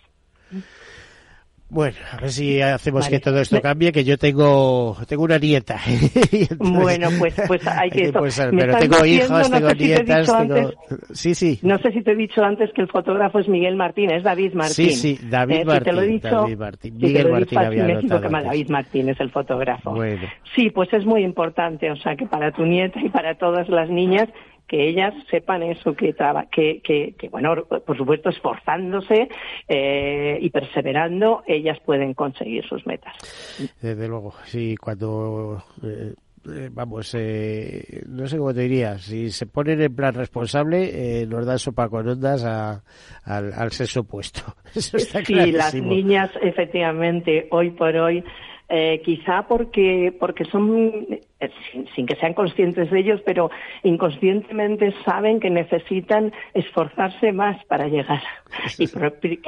Bueno, 1.71 1.97
a 2.13 2.17
ver 2.17 2.31
si 2.31 2.63
hacemos 2.63 3.09
que 3.09 3.21
todo 3.21 3.41
esto 3.41 3.61
cambie, 3.61 3.93
que 3.93 4.03
yo 4.03 4.17
tengo 4.17 4.97
tengo 5.07 5.25
una 5.25 5.39
nieta. 5.39 5.79
bueno, 6.59 7.09
pues 7.19 7.35
pues 7.47 7.67
hay 7.67 7.91
que, 7.91 8.11
pero 8.51 8.79
tengo 8.79 9.05
hijos, 9.05 9.51
tengo 9.51 9.71
nietas, 9.75 10.27
tengo... 10.27 10.73
sí, 11.13 11.35
sí. 11.35 11.59
No 11.63 11.77
sé 11.79 11.93
si 11.93 12.03
te 12.03 12.13
he 12.13 12.17
dicho 12.17 12.43
antes 12.43 12.71
que 12.73 12.81
el 12.81 12.89
fotógrafo 12.89 13.39
es 13.39 13.49
Miguel 13.49 13.77
Martín, 13.77 14.11
es 14.11 14.23
David 14.23 14.55
Martín. 14.55 14.75
Sí, 14.75 14.91
sí, 14.93 15.19
David 15.29 15.57
eh, 15.57 15.65
Martín. 15.67 15.85
te 15.85 15.93
lo 15.93 16.03
he 16.03 16.07
dicho, 16.07 16.29
David 16.29 16.59
Martín. 16.59 16.97
Miguel 16.97 17.31
Martín 17.31 17.59
había 17.59 17.87
notado 17.87 18.21
que 18.23 18.29
David 18.29 18.71
Martín 18.71 19.09
es 19.11 19.21
el 19.21 19.31
fotógrafo. 19.31 19.91
Bueno. 19.95 20.27
Sí, 20.57 20.71
pues 20.71 20.91
es 20.95 21.05
muy 21.05 21.23
importante, 21.23 21.91
o 21.91 21.97
sea, 21.97 22.17
que 22.17 22.25
para 22.25 22.51
tu 22.51 22.65
nieta 22.65 22.99
y 22.99 23.11
para 23.11 23.35
todas 23.35 23.69
las 23.69 23.91
niñas 23.91 24.29
que 24.69 24.89
ellas 24.89 25.15
sepan 25.31 25.63
eso, 25.63 25.95
que, 25.95 26.15
que, 26.53 26.81
que, 26.83 27.15
que 27.19 27.29
bueno, 27.29 27.65
por 27.65 27.97
supuesto, 27.97 28.29
esforzándose 28.29 29.29
eh, 29.67 30.39
y 30.41 30.51
perseverando, 30.51 31.43
ellas 31.47 31.79
pueden 31.85 32.15
conseguir 32.15 32.65
sus 32.67 32.87
metas. 32.87 33.15
Desde 33.81 34.07
luego, 34.07 34.35
sí, 34.45 34.77
cuando... 34.77 35.63
Eh, 35.83 36.15
eh, 36.47 36.71
vamos, 36.73 37.15
eh, 37.19 38.03
no 38.07 38.27
sé 38.27 38.39
cómo 38.39 38.55
te 38.55 38.63
diría, 38.63 38.97
si 38.99 39.31
se 39.31 39.47
ponen 39.47 39.83
en 39.83 39.95
plan 39.95 40.15
responsable, 40.15 41.21
eh, 41.21 41.27
nos 41.27 41.45
dan 41.45 41.59
sopa 41.59 41.89
con 41.89 42.09
ondas 42.09 42.45
a, 42.45 42.83
al, 43.25 43.53
al, 43.53 43.71
sexo 43.73 44.01
opuesto. 44.01 44.43
Eso 44.75 44.97
está 44.97 45.23
sí, 45.25 45.35
las 45.53 45.75
niñas, 45.75 46.31
efectivamente, 46.41 47.49
hoy 47.51 47.71
por 47.71 47.95
hoy, 47.97 48.25
eh, 48.69 49.01
quizá 49.03 49.47
porque, 49.49 50.15
porque 50.19 50.45
son, 50.45 51.07
eh, 51.41 51.51
sin, 51.95 52.07
que 52.07 52.17
sean 52.17 52.35
conscientes 52.35 52.91
de 52.91 53.01
ellos, 53.01 53.23
pero 53.25 53.51
inconscientemente 53.83 54.93
saben 55.05 55.41
que 55.41 55.49
necesitan 55.49 56.33
esforzarse 56.53 57.33
más 57.33 57.65
para 57.65 57.89
llegar. 57.89 58.23
Y 58.79 58.89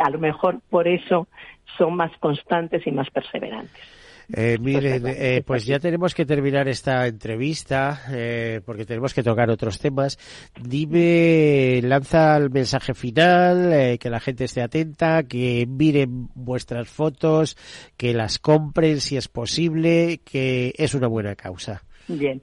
a 0.00 0.10
lo 0.10 0.18
mejor 0.18 0.60
por 0.70 0.88
eso 0.88 1.28
son 1.76 1.96
más 1.96 2.16
constantes 2.18 2.86
y 2.86 2.92
más 2.92 3.10
perseverantes. 3.10 3.99
Eh, 4.32 4.58
miren, 4.60 5.04
eh, 5.06 5.42
pues 5.44 5.66
ya 5.66 5.78
tenemos 5.78 6.14
que 6.14 6.24
terminar 6.24 6.68
esta 6.68 7.06
entrevista 7.06 8.02
eh, 8.12 8.60
porque 8.64 8.84
tenemos 8.84 9.12
que 9.14 9.22
tocar 9.22 9.50
otros 9.50 9.78
temas. 9.78 10.18
Dime, 10.60 11.80
lanza 11.82 12.36
el 12.36 12.50
mensaje 12.50 12.94
final, 12.94 13.72
eh, 13.72 13.98
que 13.98 14.10
la 14.10 14.20
gente 14.20 14.44
esté 14.44 14.62
atenta, 14.62 15.24
que 15.24 15.66
miren 15.68 16.28
vuestras 16.34 16.88
fotos, 16.88 17.56
que 17.96 18.14
las 18.14 18.38
compren 18.38 19.00
si 19.00 19.16
es 19.16 19.28
posible, 19.28 20.20
que 20.24 20.72
es 20.76 20.94
una 20.94 21.08
buena 21.08 21.34
causa. 21.34 21.82
Bien, 22.08 22.40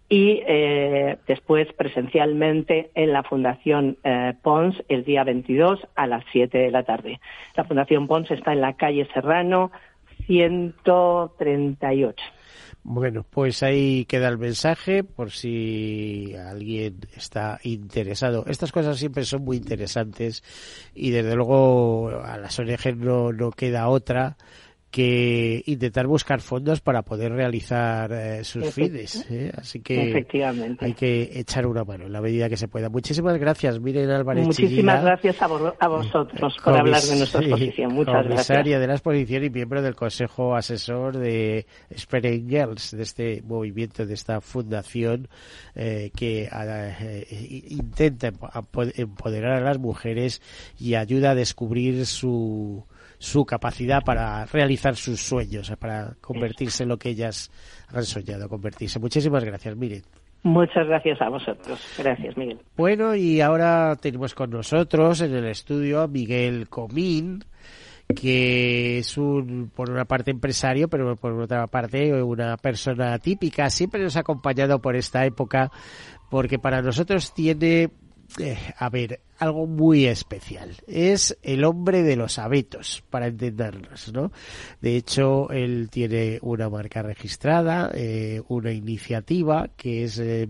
y 0.09 0.43
eh, 0.47 1.19
después 1.27 1.73
presencialmente 1.73 2.91
en 2.95 3.13
la 3.13 3.25
Fundación 3.25 3.99
eh, 4.05 4.35
Pons 4.43 4.77
el 4.89 5.05
día 5.05 5.25
22 5.25 5.81
a 5.95 6.07
las 6.07 6.25
7 6.33 6.57
de 6.57 6.71
la 6.71 6.85
tarde. 6.85 7.21
La 7.57 7.65
Fundación 7.65 8.07
Pons 8.07 8.31
está 8.31 8.53
en 8.53 8.61
la 8.61 8.75
calle 8.75 9.09
Serrano 9.13 9.73
138. 10.27 12.23
Bueno, 12.89 13.27
pues 13.29 13.65
ahí 13.65 14.05
queda 14.05 14.29
el 14.29 14.39
mensaje 14.39 15.03
por 15.03 15.33
si 15.33 16.37
alguien 16.37 17.01
está 17.17 17.59
interesado. 17.65 18.45
Estas 18.47 18.71
cosas 18.71 18.97
siempre 18.97 19.25
son 19.25 19.43
muy 19.43 19.57
interesantes 19.57 20.45
y 20.95 21.11
desde 21.11 21.35
luego 21.35 22.11
a 22.25 22.39
las 22.39 22.57
ONG 22.61 22.97
no, 22.97 23.33
no 23.33 23.51
queda 23.51 23.89
otra 23.89 24.37
que 24.91 25.63
intentar 25.67 26.07
buscar 26.07 26.41
fondos 26.41 26.81
para 26.81 27.03
poder 27.03 27.33
realizar 27.33 28.13
eh, 28.13 28.45
sus 28.45 28.73
fines. 28.73 29.27
¿eh? 29.31 29.53
Así 29.57 29.81
que 29.81 30.27
hay 30.81 30.95
que 30.95 31.31
echar 31.39 31.67
una 31.67 31.85
mano 31.85 32.07
en 32.07 32.13
la 32.13 32.21
medida 32.21 32.49
que 32.49 32.57
se 32.57 32.69
pueda. 32.69 32.89
Muchísimas 32.89 33.37
gracias, 33.39 33.81
Miren 33.81 34.11
Álvarez. 34.11 34.47
Muchísimas 34.47 35.03
gracias 35.03 35.43
a, 35.43 35.89
vosotros 35.89 36.57
por 36.63 36.77
hablar 36.77 37.03
de 37.03 37.17
nuestra 37.17 37.41
exposición. 37.41 37.93
Muchas 37.93 38.27
comisaria 38.27 38.79
de 38.79 38.87
la 38.87 38.95
exposición 38.95 39.45
y 39.45 39.51
miembro 39.51 39.83
del 39.83 39.95
Consejo 39.95 40.55
Asesor 40.55 41.17
de 41.19 41.67
Spring 41.91 42.49
Girls, 42.49 42.97
de 42.97 43.03
este 43.03 43.43
movimiento, 43.43 44.07
de 44.07 44.15
esta 44.15 44.41
fundación 44.41 45.29
eh, 45.75 46.11
que 46.17 46.49
intenta 47.69 48.33
empoderar 48.97 49.53
a 49.53 49.61
las 49.61 49.79
mujeres 49.79 50.41
y 50.79 50.95
ayuda 50.95 51.33
a 51.33 51.35
descubrir 51.35 52.07
su 52.07 52.85
su 53.19 53.45
capacidad 53.45 54.03
para 54.05 54.45
realizar 54.47 54.97
sus 54.97 55.21
sueños, 55.21 55.73
para 55.79 56.15
convertirse 56.21 56.83
en 56.83 56.91
lo 56.91 56.99
que 56.99 57.11
ellas 57.11 57.51
han 57.89 58.05
soñado 58.05 58.49
convertirse. 58.49 58.99
Muchísimas 58.99 59.45
gracias, 59.45 59.77
Miren. 59.77 60.03
Muchas 60.43 60.87
gracias 60.87 61.21
a 61.21 61.29
vosotros. 61.29 61.81
Gracias, 61.99 62.37
Miguel. 62.37 62.61
Bueno, 62.77 63.17
y 63.17 63.41
ahora 63.41 63.97
tenemos 63.97 64.33
con 64.33 64.51
nosotros 64.51 65.21
en 65.21 65.35
el 65.35 65.47
estudio 65.47 66.03
a 66.03 66.07
Miguel 66.07 66.69
Comín, 66.69 67.45
que 68.15 68.99
es 68.99 69.19
un, 69.19 69.73
por 69.75 69.91
una 69.91 70.05
parte 70.05 70.31
empresario, 70.31 70.89
pero 70.89 71.17
por 71.17 71.33
otra 71.33 71.67
parte 71.67 72.23
una 72.23 72.57
persona 72.59 73.19
típica. 73.19 73.69
Siempre 73.71 74.01
nos 74.01 74.17
ha 74.17 74.21
acompañado 74.21 74.81
por 74.81 74.95
esta 74.95 75.27
época, 75.27 75.73
porque 76.31 76.61
para 76.61 76.81
nosotros 76.81 77.35
tiene 77.35 77.91
eh, 78.39 78.59
a 78.79 78.89
ver, 78.89 79.21
algo 79.39 79.67
muy 79.67 80.07
especial. 80.07 80.71
Es 80.87 81.37
el 81.43 81.65
hombre 81.65 82.03
de 82.03 82.17
los 82.17 82.39
abetos, 82.39 83.03
para 83.11 83.27
entendernos, 83.27 84.13
¿no? 84.13 84.33
De 84.81 84.97
hecho, 84.97 85.51
él 85.51 85.89
tiene 85.91 86.39
una 86.43 86.69
marca 86.69 87.03
registrada, 87.03 87.91
eh, 87.95 88.43
una 88.49 88.73
iniciativa 88.73 89.69
que 89.77 90.05
es 90.05 90.19
eh, 90.19 90.49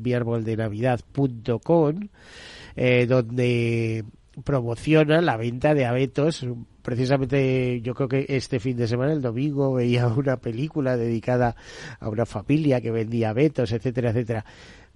eh, 2.76 3.06
donde 3.06 4.04
promociona 4.44 5.20
la 5.20 5.36
venta 5.36 5.74
de 5.74 5.86
abetos. 5.86 6.46
Precisamente 6.82 7.80
yo 7.80 7.94
creo 7.94 8.08
que 8.08 8.26
este 8.28 8.60
fin 8.60 8.76
de 8.76 8.86
semana, 8.86 9.12
el 9.12 9.22
domingo, 9.22 9.74
veía 9.74 10.06
una 10.06 10.36
película 10.36 10.96
dedicada 10.96 11.56
a 11.98 12.08
una 12.08 12.26
familia 12.26 12.80
que 12.80 12.90
vendía 12.90 13.30
abetos, 13.30 13.72
etcétera, 13.72 14.10
etcétera 14.10 14.44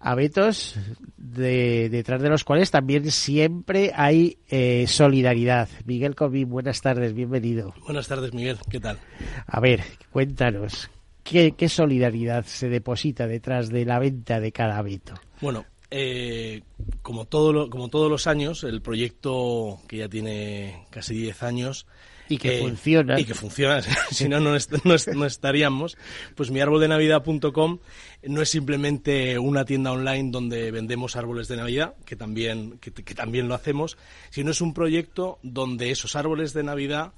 abetos 0.00 0.76
de, 1.16 1.88
detrás 1.90 2.22
de 2.22 2.30
los 2.30 2.44
cuales 2.44 2.70
también 2.70 3.10
siempre 3.10 3.92
hay 3.94 4.38
eh, 4.48 4.86
solidaridad. 4.88 5.68
Miguel 5.84 6.14
Comín, 6.14 6.48
buenas 6.48 6.80
tardes, 6.80 7.14
bienvenido. 7.14 7.74
Buenas 7.84 8.08
tardes, 8.08 8.32
Miguel, 8.32 8.58
¿qué 8.68 8.80
tal? 8.80 8.98
A 9.46 9.60
ver, 9.60 9.84
cuéntanos, 10.10 10.90
¿qué, 11.22 11.54
solidaridad 11.68 12.44
se 12.46 12.68
deposita 12.68 13.26
detrás 13.26 13.68
de 13.68 13.84
la 13.84 13.98
venta 13.98 14.40
de 14.40 14.50
cada 14.50 14.78
abeto? 14.78 15.14
Bueno, 15.40 15.66
eh, 15.90 16.62
como, 17.02 17.26
todo 17.26 17.68
como 17.68 17.88
todos 17.88 18.10
los 18.10 18.26
años, 18.26 18.64
el 18.64 18.80
proyecto 18.80 19.78
que 19.86 19.98
ya 19.98 20.08
tiene 20.08 20.86
casi 20.90 21.14
10 21.14 21.42
años 21.42 21.86
y 22.30 22.38
que 22.38 22.58
funciona. 22.58 23.18
Y 23.18 23.24
que 23.24 23.34
funciona, 23.34 23.82
si 24.10 24.28
no, 24.28 24.40
no, 24.40 24.56
no, 24.84 25.26
estaríamos. 25.26 25.96
Pues 26.34 26.50
mi 26.50 26.60
navidad.com 26.60 27.78
no 28.22 28.42
es 28.42 28.48
simplemente 28.48 29.38
una 29.38 29.64
tienda 29.64 29.92
online 29.92 30.30
donde 30.30 30.70
vendemos 30.70 31.16
árboles 31.16 31.48
de 31.48 31.56
Navidad, 31.56 31.94
que 32.04 32.16
también, 32.16 32.78
que, 32.78 32.90
también 33.14 33.48
lo 33.48 33.54
hacemos, 33.54 33.98
sino 34.30 34.50
es 34.52 34.60
un 34.60 34.74
proyecto 34.74 35.38
donde 35.42 35.90
esos 35.90 36.16
árboles 36.16 36.52
de 36.52 36.62
Navidad 36.62 37.12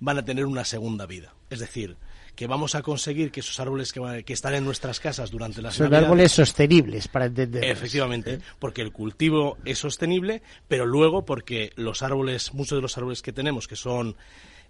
van 0.00 0.18
a 0.18 0.24
tener 0.24 0.44
una 0.46 0.64
segunda 0.64 1.06
vida. 1.06 1.34
Es 1.50 1.60
decir, 1.60 1.96
que 2.38 2.46
vamos 2.46 2.74
a 2.76 2.82
conseguir 2.82 3.32
que 3.32 3.40
esos 3.40 3.58
árboles 3.58 3.92
que, 3.92 4.22
que 4.24 4.32
están 4.32 4.54
en 4.54 4.64
nuestras 4.64 5.00
casas 5.00 5.30
durante 5.30 5.60
las 5.60 5.74
Son 5.74 5.92
árboles 5.92 6.30
sostenibles, 6.30 7.08
para 7.08 7.26
entender. 7.26 7.64
Efectivamente, 7.64 8.38
porque 8.60 8.82
el 8.82 8.92
cultivo 8.92 9.58
es 9.64 9.78
sostenible, 9.78 10.42
pero 10.68 10.86
luego 10.86 11.24
porque 11.24 11.72
los 11.74 12.02
árboles, 12.02 12.54
muchos 12.54 12.78
de 12.78 12.82
los 12.82 12.96
árboles 12.96 13.22
que 13.22 13.32
tenemos, 13.32 13.66
que 13.66 13.74
son 13.74 14.16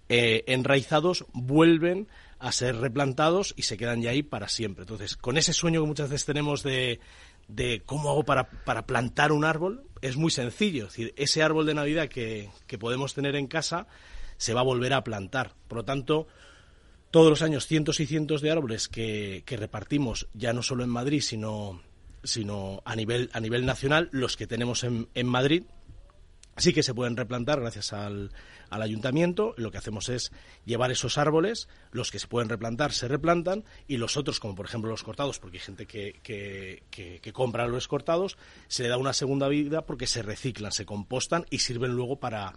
eh, 0.09 0.43
enraizados 0.47 1.25
vuelven 1.33 2.07
a 2.39 2.51
ser 2.51 2.77
replantados 2.77 3.53
y 3.57 3.63
se 3.63 3.77
quedan 3.77 4.01
ya 4.01 4.11
ahí 4.11 4.23
para 4.23 4.47
siempre. 4.47 4.83
Entonces, 4.83 5.15
con 5.15 5.37
ese 5.37 5.53
sueño 5.53 5.81
que 5.81 5.87
muchas 5.87 6.09
veces 6.09 6.25
tenemos 6.25 6.63
de, 6.63 6.99
de 7.47 7.81
cómo 7.85 8.09
hago 8.09 8.23
para, 8.23 8.49
para, 8.49 8.85
plantar 8.85 9.31
un 9.31 9.45
árbol, 9.45 9.83
es 10.01 10.17
muy 10.17 10.31
sencillo. 10.31 10.85
Es 10.85 10.91
decir, 10.91 11.13
ese 11.17 11.43
árbol 11.43 11.65
de 11.65 11.73
Navidad 11.73 12.07
que, 12.07 12.49
que 12.65 12.77
podemos 12.77 13.13
tener 13.13 13.35
en 13.35 13.47
casa 13.47 13.87
se 14.37 14.53
va 14.53 14.61
a 14.61 14.63
volver 14.63 14.93
a 14.93 15.03
plantar. 15.03 15.53
Por 15.67 15.79
lo 15.79 15.85
tanto, 15.85 16.27
todos 17.11 17.29
los 17.29 17.41
años 17.41 17.67
cientos 17.67 17.99
y 17.99 18.05
cientos 18.05 18.41
de 18.41 18.51
árboles 18.51 18.87
que, 18.87 19.43
que 19.45 19.57
repartimos, 19.57 20.27
ya 20.33 20.53
no 20.53 20.63
solo 20.63 20.83
en 20.83 20.89
Madrid, 20.89 21.21
sino, 21.21 21.81
sino 22.23 22.81
a, 22.85 22.95
nivel, 22.95 23.29
a 23.33 23.39
nivel 23.39 23.65
nacional, 23.65 24.09
los 24.11 24.37
que 24.37 24.47
tenemos 24.47 24.83
en, 24.83 25.09
en 25.13 25.27
Madrid, 25.27 25.63
Sí 26.59 26.73
que 26.73 26.83
se 26.83 26.93
pueden 26.93 27.17
replantar 27.17 27.59
gracias 27.59 27.93
al, 27.93 28.31
al 28.69 28.81
ayuntamiento. 28.81 29.53
Lo 29.57 29.71
que 29.71 29.77
hacemos 29.77 30.09
es 30.09 30.31
llevar 30.65 30.91
esos 30.91 31.17
árboles, 31.17 31.67
los 31.91 32.11
que 32.11 32.19
se 32.19 32.27
pueden 32.27 32.49
replantar 32.49 32.91
se 32.91 33.07
replantan 33.07 33.63
y 33.87 33.97
los 33.97 34.17
otros, 34.17 34.39
como 34.39 34.55
por 34.55 34.65
ejemplo 34.65 34.89
los 34.89 35.03
cortados, 35.03 35.39
porque 35.39 35.57
hay 35.57 35.63
gente 35.63 35.85
que, 35.85 36.19
que, 36.21 36.83
que, 36.91 37.33
compra 37.33 37.67
los 37.67 37.87
cortados, 37.87 38.37
se 38.67 38.83
le 38.83 38.89
da 38.89 38.97
una 38.97 39.13
segunda 39.13 39.47
vida 39.47 39.85
porque 39.85 40.07
se 40.07 40.21
reciclan, 40.21 40.71
se 40.71 40.85
compostan 40.85 41.45
y 41.49 41.59
sirven 41.59 41.91
luego 41.91 42.19
para 42.19 42.53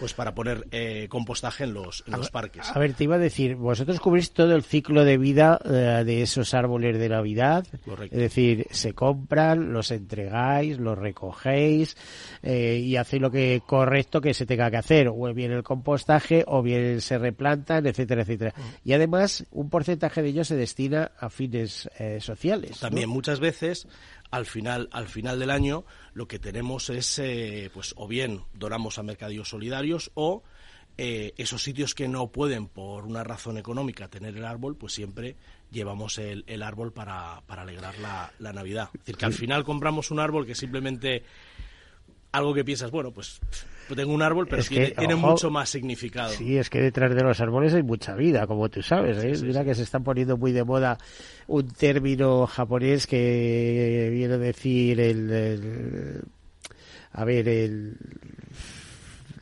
pues 0.00 0.14
para 0.14 0.34
poner 0.34 0.66
eh, 0.70 1.06
compostaje 1.10 1.64
en 1.64 1.74
los, 1.74 2.02
en 2.06 2.14
los 2.14 2.30
parques. 2.30 2.70
A 2.74 2.78
ver, 2.78 2.94
te 2.94 3.04
iba 3.04 3.16
a 3.16 3.18
decir, 3.18 3.54
vosotros 3.54 4.00
cubrís 4.00 4.32
todo 4.32 4.56
el 4.56 4.62
ciclo 4.62 5.04
de 5.04 5.18
vida 5.18 5.60
eh, 5.62 6.02
de 6.06 6.22
esos 6.22 6.54
árboles 6.54 6.98
de 6.98 7.10
Navidad. 7.10 7.66
Es 8.04 8.10
decir, 8.10 8.66
se 8.70 8.94
compran, 8.94 9.74
los 9.74 9.90
entregáis, 9.90 10.78
los 10.78 10.96
recogéis 10.96 11.98
eh, 12.42 12.80
y 12.82 12.96
hacéis 12.96 13.20
lo 13.20 13.30
que 13.30 13.62
correcto 13.66 14.22
que 14.22 14.32
se 14.32 14.46
tenga 14.46 14.70
que 14.70 14.78
hacer. 14.78 15.08
O 15.08 15.34
bien 15.34 15.52
el 15.52 15.62
compostaje, 15.62 16.44
o 16.46 16.62
bien 16.62 17.02
se 17.02 17.18
replantan, 17.18 17.86
etcétera, 17.86 18.22
etcétera. 18.22 18.54
Mm. 18.56 18.88
Y 18.88 18.92
además, 18.94 19.44
un 19.50 19.68
porcentaje 19.68 20.22
de 20.22 20.30
ellos 20.30 20.48
se 20.48 20.56
destina 20.56 21.12
a 21.18 21.28
fines 21.28 21.90
sociales. 22.20 22.80
También 22.80 23.10
muchas 23.10 23.38
veces 23.38 23.86
al 24.30 24.46
final, 24.46 24.88
al 24.92 25.08
final 25.08 25.38
del 25.38 25.50
año 25.50 25.84
lo 26.14 26.28
que 26.28 26.38
tenemos 26.38 26.90
es, 26.90 27.18
eh, 27.18 27.70
pues, 27.72 27.94
o 27.96 28.06
bien 28.06 28.42
donamos 28.54 28.98
a 28.98 29.02
mercadillos 29.02 29.48
solidarios 29.48 30.10
o 30.14 30.42
eh, 30.98 31.32
esos 31.36 31.62
sitios 31.62 31.94
que 31.94 32.08
no 32.08 32.28
pueden, 32.30 32.66
por 32.68 33.06
una 33.06 33.24
razón 33.24 33.56
económica, 33.56 34.08
tener 34.08 34.36
el 34.36 34.44
árbol, 34.44 34.76
pues 34.76 34.92
siempre 34.92 35.36
llevamos 35.70 36.18
el, 36.18 36.44
el 36.46 36.62
árbol 36.62 36.92
para, 36.92 37.42
para 37.46 37.62
alegrar 37.62 37.98
la, 37.98 38.32
la 38.38 38.52
Navidad. 38.52 38.90
Es 38.92 39.00
decir, 39.00 39.16
que 39.16 39.24
al 39.24 39.32
final 39.32 39.64
compramos 39.64 40.10
un 40.10 40.20
árbol 40.20 40.46
que 40.46 40.54
simplemente 40.54 41.24
algo 42.32 42.54
que 42.54 42.64
piensas, 42.64 42.90
bueno, 42.90 43.10
pues 43.10 43.40
tengo 43.94 44.12
un 44.12 44.22
árbol, 44.22 44.46
pero 44.46 44.62
tiene, 44.62 45.14
mucho 45.16 45.50
más 45.50 45.68
significado. 45.68 46.30
Sí, 46.30 46.56
es 46.56 46.70
que 46.70 46.80
detrás 46.80 47.14
de 47.14 47.22
los 47.22 47.40
árboles 47.40 47.74
hay 47.74 47.82
mucha 47.82 48.14
vida, 48.14 48.46
como 48.46 48.68
tú 48.68 48.82
sabes. 48.82 49.18
¿eh? 49.22 49.44
Mira 49.44 49.64
que 49.64 49.74
se 49.74 49.82
están 49.82 50.04
poniendo 50.04 50.36
muy 50.36 50.52
de 50.52 50.64
moda 50.64 50.98
un 51.48 51.68
término 51.68 52.46
japonés 52.46 53.06
que 53.06 54.08
viene 54.12 54.34
a 54.34 54.38
decir 54.38 55.00
el, 55.00 56.22
a 57.12 57.24
ver, 57.24 57.48
el 57.48 57.96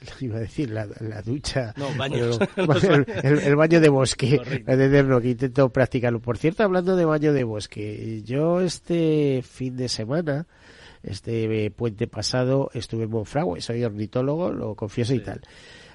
iba 0.21 0.37
a 0.37 0.41
decir 0.41 0.71
la, 0.71 0.87
ducha 1.23 1.75
no, 1.77 1.93
baños. 1.97 2.39
El, 2.57 3.57
baño 3.57 3.81
de 3.81 3.89
bosque 3.89 4.41
de 4.67 5.21
que 5.23 5.29
intento 5.29 5.69
practicarlo 5.71 6.21
por 6.21 6.39
cierto 6.39 6.63
hablando 6.63 6.97
de 6.97 7.05
baño 7.05 7.33
de 7.33 7.45
bosque 7.45 8.23
yo 8.25 8.61
este 8.61 9.43
fin 9.43 9.77
de 9.77 9.89
semana 9.89 10.47
este 11.03 11.67
eh, 11.67 11.71
puente 11.71 12.07
pasado 12.07 12.71
estuve 12.75 13.05
en 13.05 13.11
Monfragüe, 13.11 13.61
soy 13.61 13.85
ornitólogo, 13.85 14.51
lo 14.53 14.75
confieso 14.75 15.15
y 15.15 15.21
tal. 15.21 15.41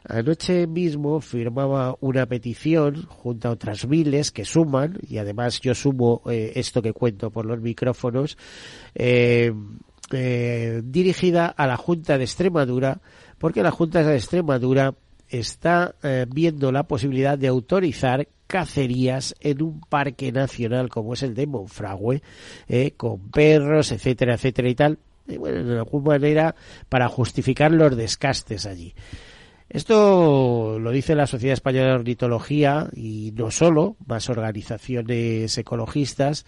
Anoche 0.08 0.68
mismo 0.68 1.22
firmaba 1.22 1.96
una 2.02 2.26
petición 2.26 3.06
junto 3.08 3.48
a 3.48 3.52
otras 3.52 3.88
miles 3.88 4.32
que 4.32 4.44
suman, 4.44 4.98
y 5.08 5.18
además 5.18 5.62
yo 5.62 5.74
sumo 5.74 6.22
eh, 6.30 6.52
esto 6.56 6.82
que 6.82 6.92
cuento 6.92 7.32
por 7.32 7.46
los 7.46 7.62
micrófonos, 7.62 8.38
eh, 8.96 9.54
dirigida 10.84 11.48
a 11.48 11.66
la 11.66 11.78
Junta 11.78 12.18
de 12.18 12.26
Extremadura, 12.26 13.00
porque 13.38 13.64
la 13.64 13.72
Junta 13.72 14.04
de 14.04 14.16
Extremadura 14.16 14.94
está 15.40 15.96
viendo 16.30 16.72
la 16.72 16.84
posibilidad 16.84 17.38
de 17.38 17.48
autorizar 17.48 18.28
cacerías 18.54 19.34
en 19.40 19.64
un 19.64 19.82
parque 19.82 20.32
nacional 20.32 20.88
como 20.90 21.16
es 21.16 21.24
el 21.24 21.34
de 21.34 21.48
Monfragüe, 21.48 22.22
eh, 22.68 22.92
con 22.96 23.32
perros, 23.32 23.92
etcétera, 23.92 24.36
etcétera 24.36 24.70
y 24.70 24.76
tal, 24.76 25.00
bueno, 25.26 25.64
de 25.64 25.80
alguna 25.80 26.10
manera 26.10 26.56
para 26.88 27.08
justificar 27.08 27.72
los 27.72 27.98
descastes 27.98 28.68
allí. 28.68 28.94
Esto 29.70 30.78
lo 30.80 30.92
dice 30.92 31.16
la 31.16 31.26
Sociedad 31.26 31.54
Española 31.54 31.88
de 31.88 31.94
Ornitología 31.94 32.90
y 32.96 33.34
no 33.36 33.50
solo, 33.50 33.96
más 34.06 34.30
organizaciones 34.30 35.58
ecologistas 35.58 36.46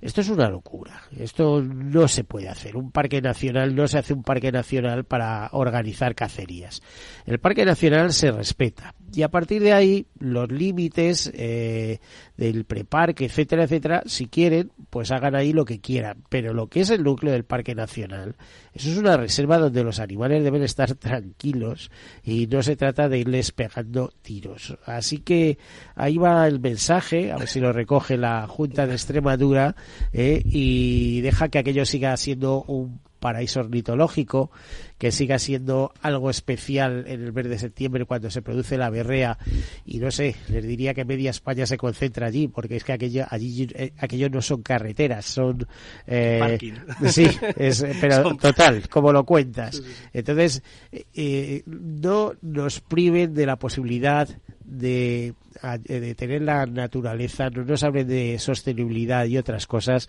esto 0.00 0.20
es 0.20 0.28
una 0.28 0.48
locura. 0.48 1.02
Esto 1.16 1.60
no 1.60 2.06
se 2.06 2.22
puede 2.22 2.48
hacer. 2.48 2.76
Un 2.76 2.92
parque 2.92 3.20
nacional 3.20 3.74
no 3.74 3.88
se 3.88 3.98
hace 3.98 4.14
un 4.14 4.22
parque 4.22 4.52
nacional 4.52 5.04
para 5.04 5.48
organizar 5.52 6.14
cacerías. 6.14 6.82
El 7.26 7.40
parque 7.40 7.64
nacional 7.64 8.12
se 8.12 8.30
respeta. 8.30 8.94
Y 9.12 9.22
a 9.22 9.30
partir 9.30 9.62
de 9.62 9.72
ahí, 9.72 10.06
los 10.18 10.52
límites 10.52 11.32
eh, 11.34 11.98
del 12.36 12.64
preparque, 12.64 13.24
etcétera, 13.24 13.64
etcétera, 13.64 14.02
si 14.06 14.26
quieren, 14.26 14.70
pues 14.90 15.10
hagan 15.10 15.34
ahí 15.34 15.52
lo 15.52 15.64
que 15.64 15.80
quieran. 15.80 16.22
Pero 16.28 16.52
lo 16.52 16.68
que 16.68 16.80
es 16.80 16.90
el 16.90 17.02
núcleo 17.02 17.32
del 17.32 17.44
parque 17.44 17.74
nacional, 17.74 18.36
eso 18.74 18.90
es 18.90 18.98
una 18.98 19.16
reserva 19.16 19.58
donde 19.58 19.82
los 19.82 19.98
animales 19.98 20.44
deben 20.44 20.62
estar 20.62 20.94
tranquilos 20.94 21.90
y 22.22 22.46
no 22.46 22.62
se 22.62 22.76
trata 22.76 23.08
de 23.08 23.18
irles 23.18 23.50
pegando 23.50 24.12
tiros. 24.22 24.76
Así 24.84 25.18
que 25.18 25.58
ahí 25.96 26.18
va 26.18 26.46
el 26.46 26.60
mensaje, 26.60 27.32
a 27.32 27.38
ver 27.38 27.48
si 27.48 27.58
lo 27.58 27.72
recoge 27.72 28.16
la 28.16 28.46
Junta 28.46 28.86
de 28.86 28.92
Extremadura 28.92 29.74
¿eh? 30.12 30.42
y 30.44 31.20
deja 31.20 31.48
que 31.48 31.58
aquello 31.58 31.84
siga 31.84 32.16
siendo 32.16 32.62
un 32.64 33.00
paraíso 33.18 33.60
ornitológico, 33.60 34.50
que 34.96 35.12
siga 35.12 35.38
siendo 35.38 35.92
algo 36.02 36.30
especial 36.30 37.04
en 37.06 37.22
el 37.22 37.32
mes 37.32 37.48
de 37.48 37.58
septiembre 37.58 38.04
cuando 38.04 38.30
se 38.30 38.42
produce 38.42 38.78
la 38.78 38.90
berrea 38.90 39.38
y 39.84 39.98
no 39.98 40.10
sé, 40.10 40.36
les 40.48 40.64
diría 40.64 40.94
que 40.94 41.04
media 41.04 41.30
España 41.30 41.66
se 41.66 41.76
concentra 41.76 42.26
allí 42.26 42.48
porque 42.48 42.76
es 42.76 42.84
que 42.84 42.92
aquello 42.92 43.26
allí 43.28 43.68
eh, 43.74 43.92
aquello 43.98 44.28
no 44.30 44.42
son 44.42 44.62
carreteras, 44.62 45.24
son 45.24 45.66
eh, 46.06 46.58
sí, 47.06 47.28
es, 47.56 47.84
pero 48.00 48.34
total, 48.36 48.88
como 48.90 49.12
lo 49.12 49.24
cuentas. 49.24 49.82
Entonces, 50.12 50.62
eh, 50.92 51.62
no 51.66 52.34
nos 52.42 52.80
priven 52.80 53.34
de 53.34 53.46
la 53.46 53.56
posibilidad 53.56 54.28
de 54.64 55.34
eh, 55.62 56.00
de 56.00 56.14
tener 56.14 56.42
la 56.42 56.66
naturaleza, 56.66 57.50
no 57.50 57.64
nos 57.64 57.82
hablen 57.82 58.06
de 58.06 58.38
sostenibilidad 58.38 59.24
y 59.26 59.38
otras 59.38 59.66
cosas. 59.66 60.08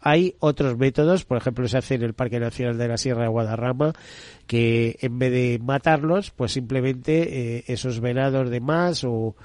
Hay 0.00 0.36
otros 0.38 0.76
métodos, 0.78 1.24
por 1.24 1.38
ejemplo, 1.38 1.68
se 1.68 1.78
hace 1.78 1.94
en 1.94 2.02
el 2.02 2.14
Parque 2.14 2.40
Nacional 2.40 2.78
de 2.78 2.88
la 2.88 2.96
Sierra 2.96 3.22
de 3.22 3.28
Guadarrama, 3.28 3.92
que 4.46 4.96
en 5.00 5.18
vez 5.18 5.32
de 5.32 5.60
matarlos, 5.62 6.30
pues 6.30 6.52
simplemente 6.52 7.56
eh, 7.56 7.64
esos 7.66 8.00
venados 8.00 8.48
de 8.48 8.60
más 8.60 9.04
o, 9.04 9.36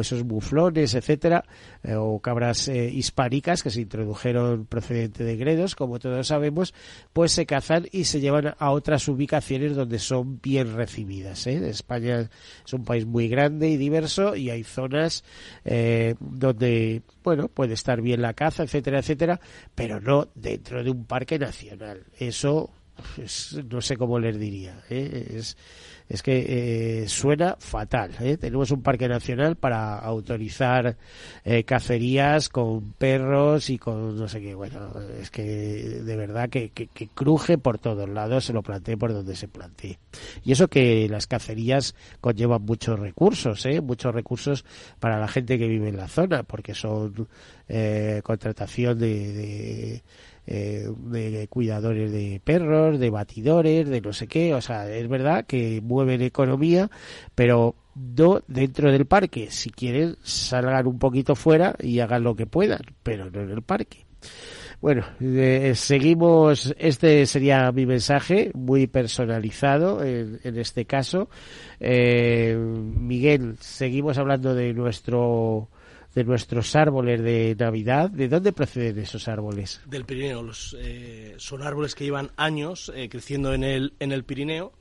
esos 0.00 0.22
buflones, 0.22 0.94
etcétera, 0.94 1.44
eh, 1.82 1.94
o 1.94 2.20
cabras 2.20 2.68
hispánicas 2.68 3.62
que 3.62 3.70
se 3.70 3.80
introdujeron 3.80 4.66
procedente 4.66 5.24
de 5.24 5.36
Gredos, 5.36 5.74
como 5.74 5.98
todos 5.98 6.26
sabemos, 6.26 6.74
pues 7.12 7.32
se 7.32 7.46
cazan 7.46 7.86
y 7.90 8.04
se 8.04 8.20
llevan 8.20 8.54
a 8.58 8.70
otras 8.70 9.08
ubicaciones 9.08 9.74
donde 9.74 9.98
son 9.98 10.40
bien 10.40 10.74
recibidas. 10.74 11.46
España 11.46 12.28
es 12.64 12.72
un 12.72 12.84
país 12.84 13.06
muy 13.06 13.28
grande 13.28 13.68
y 13.68 13.76
diverso 13.76 14.36
y 14.36 14.50
hay 14.50 14.64
zonas 14.64 14.99
eh, 15.64 16.14
donde, 16.20 17.02
bueno, 17.22 17.48
puede 17.48 17.74
estar 17.74 18.00
bien 18.00 18.22
la 18.22 18.34
caza, 18.34 18.62
etcétera, 18.62 19.00
etcétera, 19.00 19.40
pero 19.74 20.00
no 20.00 20.28
dentro 20.34 20.82
de 20.82 20.90
un 20.90 21.04
parque 21.04 21.38
nacional. 21.38 22.04
Eso, 22.18 22.70
pues, 23.14 23.58
no 23.70 23.80
sé 23.80 23.96
cómo 23.96 24.18
les 24.18 24.38
diría. 24.38 24.82
¿eh? 24.90 25.28
Es, 25.36 25.56
es 26.10 26.24
que 26.24 27.02
eh, 27.02 27.08
suena 27.08 27.56
fatal. 27.60 28.10
¿eh? 28.18 28.36
Tenemos 28.36 28.72
un 28.72 28.82
parque 28.82 29.08
nacional 29.08 29.54
para 29.54 29.96
autorizar 29.96 30.96
eh, 31.44 31.62
cacerías 31.62 32.48
con 32.48 32.94
perros 32.94 33.70
y 33.70 33.78
con 33.78 34.16
no 34.16 34.26
sé 34.26 34.40
qué. 34.40 34.56
Bueno, 34.56 34.92
es 35.20 35.30
que 35.30 35.44
de 35.44 36.16
verdad 36.16 36.50
que, 36.50 36.70
que, 36.70 36.88
cruje 37.14 37.58
por 37.58 37.78
todos 37.78 38.08
lados, 38.08 38.44
se 38.44 38.52
lo 38.52 38.60
planteé 38.60 38.96
por 38.96 39.12
donde 39.12 39.36
se 39.36 39.46
plantee. 39.46 40.00
Y 40.42 40.50
eso 40.50 40.66
que 40.66 41.08
las 41.08 41.28
cacerías 41.28 41.94
conllevan 42.20 42.62
muchos 42.62 42.98
recursos, 42.98 43.64
¿eh? 43.66 43.80
muchos 43.80 44.12
recursos 44.12 44.64
para 44.98 45.20
la 45.20 45.28
gente 45.28 45.60
que 45.60 45.68
vive 45.68 45.90
en 45.90 45.96
la 45.96 46.08
zona, 46.08 46.42
porque 46.42 46.74
son 46.74 47.28
eh, 47.68 48.20
contratación 48.24 48.98
de 48.98 50.02
eh, 50.52 50.88
de 51.06 51.46
cuidadores 51.46 52.10
de 52.10 52.40
perros, 52.42 52.98
de 52.98 53.08
batidores, 53.08 53.88
de 53.88 54.00
no 54.00 54.12
sé 54.12 54.26
qué. 54.26 54.52
O 54.52 54.60
sea, 54.60 54.90
es 54.90 55.08
verdad 55.08 55.46
que 55.46 55.80
mueven 55.80 56.22
economía, 56.22 56.90
pero 57.36 57.76
no 57.94 58.42
dentro 58.48 58.90
del 58.90 59.06
parque. 59.06 59.48
Si 59.50 59.70
quieren, 59.70 60.16
salgan 60.22 60.88
un 60.88 60.98
poquito 60.98 61.36
fuera 61.36 61.76
y 61.78 62.00
hagan 62.00 62.24
lo 62.24 62.34
que 62.34 62.46
puedan, 62.46 62.80
pero 63.04 63.30
no 63.30 63.42
en 63.42 63.50
el 63.50 63.62
parque. 63.62 64.06
Bueno, 64.80 65.04
eh, 65.20 65.74
seguimos, 65.76 66.74
este 66.78 67.26
sería 67.26 67.70
mi 67.70 67.86
mensaje, 67.86 68.50
muy 68.54 68.88
personalizado 68.88 70.02
en, 70.02 70.40
en 70.42 70.58
este 70.58 70.84
caso. 70.84 71.28
Eh, 71.78 72.56
Miguel, 72.56 73.56
seguimos 73.60 74.18
hablando 74.18 74.54
de 74.54 74.72
nuestro 74.72 75.68
de 76.14 76.24
nuestros 76.24 76.74
árboles 76.76 77.22
de 77.22 77.56
Navidad. 77.58 78.10
¿De 78.10 78.28
dónde 78.28 78.52
proceden 78.52 78.98
esos 78.98 79.28
árboles? 79.28 79.80
Del 79.86 80.04
Pirineo. 80.04 80.42
Los, 80.42 80.76
eh, 80.78 81.34
son 81.38 81.62
árboles 81.62 81.94
que 81.94 82.04
llevan 82.04 82.30
años 82.36 82.90
eh, 82.94 83.08
creciendo 83.08 83.54
en 83.54 83.64
el, 83.64 83.94
en 84.00 84.12
el 84.12 84.24
Pirineo 84.24 84.72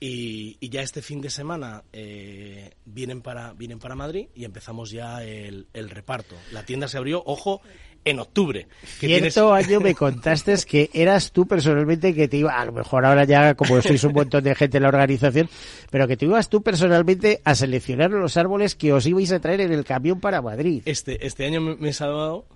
y, 0.00 0.56
ya 0.68 0.80
este 0.80 1.02
fin 1.02 1.20
de 1.20 1.28
semana 1.28 1.84
eh, 1.92 2.72
vienen, 2.86 3.20
para, 3.20 3.52
vienen 3.52 3.78
para 3.78 3.94
Madrid 3.94 4.28
y 4.34 4.44
empezamos 4.44 4.90
ya 4.90 5.22
el, 5.22 5.66
el, 5.74 5.90
reparto. 5.90 6.34
La 6.52 6.64
tienda 6.64 6.88
se 6.88 6.96
abrió, 6.96 7.22
ojo, 7.26 7.60
en 8.04 8.18
octubre. 8.18 8.66
Que 8.98 9.06
Cierto 9.06 9.52
año 9.52 9.80
me 9.80 9.94
contaste 9.94 10.54
que 10.66 10.90
eras 10.92 11.32
tú 11.32 11.46
personalmente 11.46 12.14
que 12.14 12.28
te 12.28 12.38
iba, 12.38 12.58
a 12.58 12.64
lo 12.64 12.72
mejor 12.72 13.04
ahora 13.04 13.24
ya 13.24 13.54
como 13.54 13.80
sois 13.82 14.02
un 14.04 14.12
montón 14.12 14.44
de 14.44 14.54
gente 14.54 14.78
en 14.78 14.82
la 14.84 14.88
organización, 14.88 15.48
pero 15.90 16.08
que 16.08 16.16
te 16.16 16.24
ibas 16.24 16.48
tú 16.48 16.62
personalmente 16.62 17.40
a 17.44 17.54
seleccionar 17.54 18.10
los 18.10 18.36
árboles 18.36 18.74
que 18.74 18.92
os 18.92 19.06
ibais 19.06 19.32
a 19.32 19.40
traer 19.40 19.60
en 19.60 19.72
el 19.72 19.84
camión 19.84 20.20
para 20.20 20.40
Madrid. 20.42 20.82
Este, 20.86 21.26
este 21.26 21.46
año 21.46 21.60
me, 21.60 21.88
he 21.88 21.92
salvado 21.92 22.46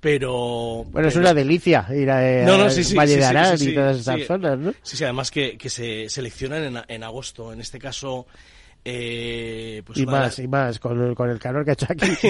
pero... 0.00 0.84
Bueno, 0.90 1.08
es 1.08 1.16
una 1.16 1.32
delicia 1.32 1.86
ir 1.94 2.10
a, 2.10 2.16
Valle 2.16 3.16
de 3.16 3.24
Arán 3.24 3.56
y 3.58 3.74
todas 3.74 4.00
esas 4.00 4.26
zonas, 4.26 4.58
¿no? 4.58 4.72
Sí, 4.82 4.98
sí, 4.98 5.04
además 5.04 5.30
que, 5.30 5.56
que 5.56 5.70
se 5.70 6.10
seleccionan 6.10 6.62
en, 6.62 6.82
en 6.88 7.02
agosto. 7.02 7.54
En 7.54 7.60
este 7.62 7.78
caso, 7.78 8.26
eh, 8.86 9.82
pues 9.86 9.98
y 9.98 10.06
más, 10.06 10.38
y 10.38 10.46
más, 10.46 10.78
con 10.78 11.00
el, 11.00 11.14
con 11.14 11.30
el 11.30 11.38
calor 11.38 11.64
que 11.64 11.70
ha 11.70 11.74
hecho 11.74 11.86
aquí. 11.88 12.06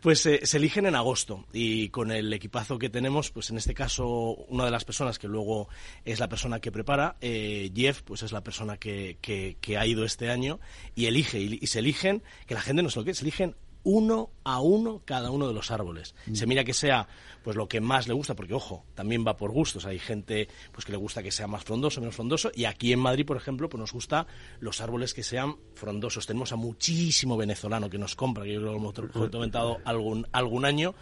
pues 0.00 0.26
eh, 0.26 0.40
se 0.42 0.56
eligen 0.56 0.86
en 0.86 0.96
agosto 0.96 1.46
y 1.52 1.88
con 1.90 2.10
el 2.10 2.32
equipazo 2.32 2.78
que 2.78 2.90
tenemos, 2.90 3.30
pues 3.30 3.50
en 3.50 3.58
este 3.58 3.74
caso 3.74 4.34
una 4.48 4.64
de 4.64 4.72
las 4.72 4.84
personas 4.84 5.18
que 5.18 5.28
luego 5.28 5.68
es 6.04 6.18
la 6.18 6.28
persona 6.28 6.58
que 6.58 6.72
prepara, 6.72 7.16
eh, 7.20 7.70
Jeff, 7.74 8.02
pues 8.02 8.24
es 8.24 8.32
la 8.32 8.42
persona 8.42 8.76
que, 8.76 9.18
que, 9.20 9.56
que, 9.60 9.78
ha 9.78 9.86
ido 9.86 10.04
este 10.04 10.30
año 10.30 10.58
y 10.96 11.06
elige, 11.06 11.38
y, 11.38 11.66
se 11.68 11.78
eligen, 11.78 12.22
que 12.46 12.54
la 12.54 12.60
gente 12.60 12.82
no 12.82 12.90
se 12.90 12.98
lo 12.98 13.04
que 13.04 13.14
se 13.14 13.22
eligen 13.22 13.54
uno 13.88 14.28
a 14.44 14.60
uno 14.60 15.00
cada 15.06 15.30
uno 15.30 15.48
de 15.48 15.54
los 15.54 15.70
árboles. 15.70 16.14
Mm. 16.26 16.34
Se 16.34 16.46
mira 16.46 16.62
que 16.62 16.74
sea 16.74 17.08
pues 17.42 17.56
lo 17.56 17.68
que 17.68 17.80
más 17.80 18.06
le 18.06 18.12
gusta, 18.12 18.36
porque 18.36 18.52
ojo, 18.52 18.84
también 18.94 19.24
va 19.26 19.38
por 19.38 19.50
gustos. 19.50 19.86
Hay 19.86 19.98
gente 19.98 20.46
pues 20.72 20.84
que 20.84 20.92
le 20.92 20.98
gusta 20.98 21.22
que 21.22 21.30
sea 21.30 21.46
más 21.46 21.64
frondoso, 21.64 22.00
menos 22.02 22.14
frondoso, 22.14 22.50
y 22.54 22.66
aquí 22.66 22.92
en 22.92 23.00
Madrid, 23.00 23.24
por 23.24 23.38
ejemplo, 23.38 23.70
pues 23.70 23.80
nos 23.80 23.92
gusta 23.94 24.26
los 24.60 24.82
árboles 24.82 25.14
que 25.14 25.22
sean 25.22 25.56
frondosos. 25.72 26.26
Tenemos 26.26 26.52
a 26.52 26.56
muchísimo 26.56 27.38
venezolano 27.38 27.88
que 27.88 27.96
nos 27.96 28.14
compra, 28.14 28.44
que 28.44 28.52
yo 28.52 28.60
lo 28.60 28.76
hemos 28.76 28.92
comentado 29.30 29.78
algún, 29.86 30.26
algún 30.32 30.66
año. 30.66 30.94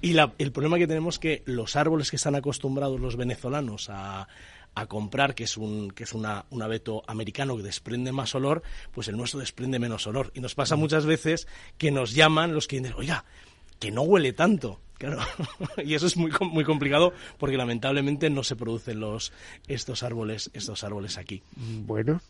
Y 0.00 0.16
el 0.16 0.52
problema 0.52 0.78
que 0.78 0.86
tenemos 0.86 1.16
es 1.16 1.18
que 1.18 1.42
los 1.46 1.74
árboles 1.74 2.10
que 2.10 2.16
están 2.16 2.36
acostumbrados 2.36 3.00
los 3.00 3.16
venezolanos 3.16 3.88
a, 3.90 4.28
a 4.74 4.86
comprar, 4.86 5.34
que 5.34 5.44
es 5.44 5.56
un, 5.56 5.90
que 5.90 6.04
es 6.04 6.12
una, 6.12 6.46
un 6.50 6.62
abeto 6.62 7.02
americano 7.06 7.56
que 7.56 7.62
desprende 7.62 8.12
más 8.12 8.34
olor, 8.34 8.62
pues 8.92 9.08
el 9.08 9.16
nuestro 9.16 9.40
desprende 9.40 9.78
menos 9.78 10.06
olor. 10.06 10.30
Y 10.34 10.40
nos 10.40 10.54
pasa 10.54 10.76
mm. 10.76 10.80
muchas 10.80 11.06
veces 11.06 11.48
que 11.78 11.90
nos 11.90 12.12
llaman 12.12 12.54
los 12.54 12.66
clientes, 12.66 12.94
oiga, 12.96 13.24
que 13.78 13.90
no 13.90 14.02
huele 14.02 14.32
tanto. 14.32 14.80
Claro, 15.00 15.22
y 15.82 15.94
eso 15.94 16.06
es 16.06 16.18
muy, 16.18 16.30
muy 16.52 16.62
complicado 16.62 17.14
porque 17.38 17.56
lamentablemente 17.56 18.28
no 18.28 18.44
se 18.44 18.54
producen 18.54 19.00
los, 19.00 19.32
estos 19.66 20.02
árboles, 20.02 20.50
estos 20.52 20.84
árboles 20.84 21.16
aquí. 21.16 21.42
Bueno. 21.56 22.20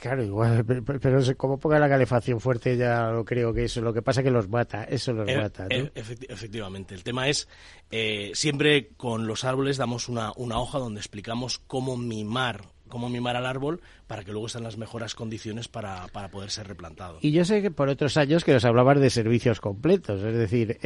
Claro, 0.00 0.24
igual, 0.24 0.64
pero, 0.64 1.20
como 1.36 1.58
ponga 1.58 1.78
la 1.78 1.88
calefacción 1.88 2.40
fuerte 2.40 2.76
ya 2.76 3.10
lo 3.10 3.24
creo 3.24 3.52
que 3.52 3.64
eso, 3.64 3.80
lo 3.80 3.92
que 3.92 4.02
pasa 4.02 4.20
es 4.20 4.24
que 4.24 4.30
los 4.30 4.48
mata, 4.48 4.84
eso 4.84 5.12
los 5.12 5.28
eh, 5.28 5.36
mata. 5.36 5.64
¿no? 5.64 5.68
Eh, 5.70 5.92
efectivamente, 5.94 6.94
el 6.94 7.04
tema 7.04 7.28
es, 7.28 7.48
eh, 7.90 8.32
siempre 8.34 8.88
con 8.96 9.26
los 9.26 9.44
árboles 9.44 9.76
damos 9.76 10.08
una, 10.08 10.32
una 10.36 10.58
hoja 10.58 10.78
donde 10.78 11.00
explicamos 11.00 11.58
cómo 11.58 11.96
mimar 11.96 12.64
cómo 12.88 13.08
mimar 13.08 13.36
al 13.36 13.46
árbol 13.46 13.80
para 14.06 14.22
que 14.22 14.32
luego 14.32 14.48
estén 14.48 14.64
las 14.64 14.76
mejores 14.76 15.14
condiciones 15.14 15.66
para, 15.66 16.08
para, 16.08 16.28
poder 16.28 16.50
ser 16.50 16.68
replantado. 16.68 17.20
Y 17.22 17.32
yo 17.32 17.42
sé 17.46 17.62
que 17.62 17.70
por 17.70 17.88
otros 17.88 18.18
años 18.18 18.44
que 18.44 18.52
nos 18.52 18.66
hablabas 18.66 19.00
de 19.00 19.08
servicios 19.08 19.62
completos, 19.62 20.22
es 20.22 20.34
decir, 20.34 20.78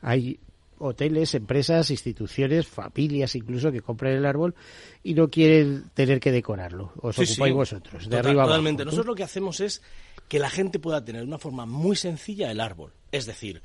hay 0.00 0.40
hoteles, 0.84 1.34
empresas, 1.34 1.90
instituciones, 1.90 2.66
familias 2.66 3.34
incluso 3.34 3.72
que 3.72 3.80
compran 3.80 4.12
el 4.12 4.26
árbol 4.26 4.54
y 5.02 5.14
no 5.14 5.28
quieren 5.28 5.90
tener 5.94 6.20
que 6.20 6.30
decorarlo. 6.30 6.92
Os 7.00 7.18
ocupáis 7.18 7.54
vosotros, 7.54 8.08
de 8.08 8.18
arriba 8.18 8.44
Totalmente. 8.44 8.84
Nosotros 8.84 9.06
lo 9.06 9.14
que 9.14 9.22
hacemos 9.22 9.60
es 9.60 9.82
que 10.28 10.38
la 10.38 10.50
gente 10.50 10.78
pueda 10.78 11.04
tener 11.04 11.22
de 11.22 11.28
una 11.28 11.38
forma 11.38 11.66
muy 11.66 11.96
sencilla 11.96 12.50
el 12.50 12.60
árbol. 12.60 12.92
Es 13.12 13.26
decir, 13.26 13.62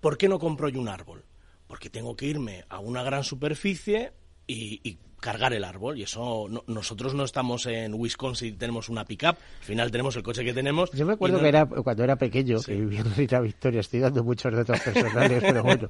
¿por 0.00 0.16
qué 0.16 0.28
no 0.28 0.38
compro 0.38 0.68
yo 0.68 0.80
un 0.80 0.88
árbol? 0.88 1.24
Porque 1.66 1.90
tengo 1.90 2.16
que 2.16 2.26
irme 2.26 2.64
a 2.68 2.78
una 2.78 3.02
gran 3.02 3.24
superficie 3.24 4.12
y, 4.46 4.80
y 4.88 4.98
cargar 5.20 5.52
el 5.52 5.64
árbol 5.64 5.98
y 5.98 6.02
eso 6.02 6.46
nosotros 6.66 7.14
no 7.14 7.24
estamos 7.24 7.66
en 7.66 7.94
Wisconsin 7.94 8.56
tenemos 8.56 8.88
una 8.88 9.04
pickup 9.04 9.36
al 9.36 9.64
final 9.64 9.90
tenemos 9.90 10.16
el 10.16 10.22
coche 10.22 10.44
que 10.44 10.54
tenemos 10.54 10.90
yo 10.92 11.06
me 11.06 11.12
acuerdo 11.12 11.38
que 11.40 11.48
era 11.48 11.66
cuando 11.66 12.04
era 12.04 12.16
pequeño 12.16 12.60
que 12.60 12.74
vivía 12.74 13.00
en 13.00 13.14
Rita 13.14 13.40
Victoria 13.40 13.80
estoy 13.80 14.00
dando 14.00 14.24
muchos 14.24 14.52
datos 14.52 14.80
personales 14.80 15.42
pero 15.42 15.62
bueno 15.62 15.88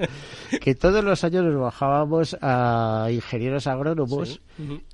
que 0.61 0.75
todos 0.75 1.05
los 1.05 1.23
años 1.25 1.45
nos 1.45 1.61
bajábamos 1.61 2.37
a 2.41 3.09
ingenieros 3.11 3.67
agrónomos 3.67 4.41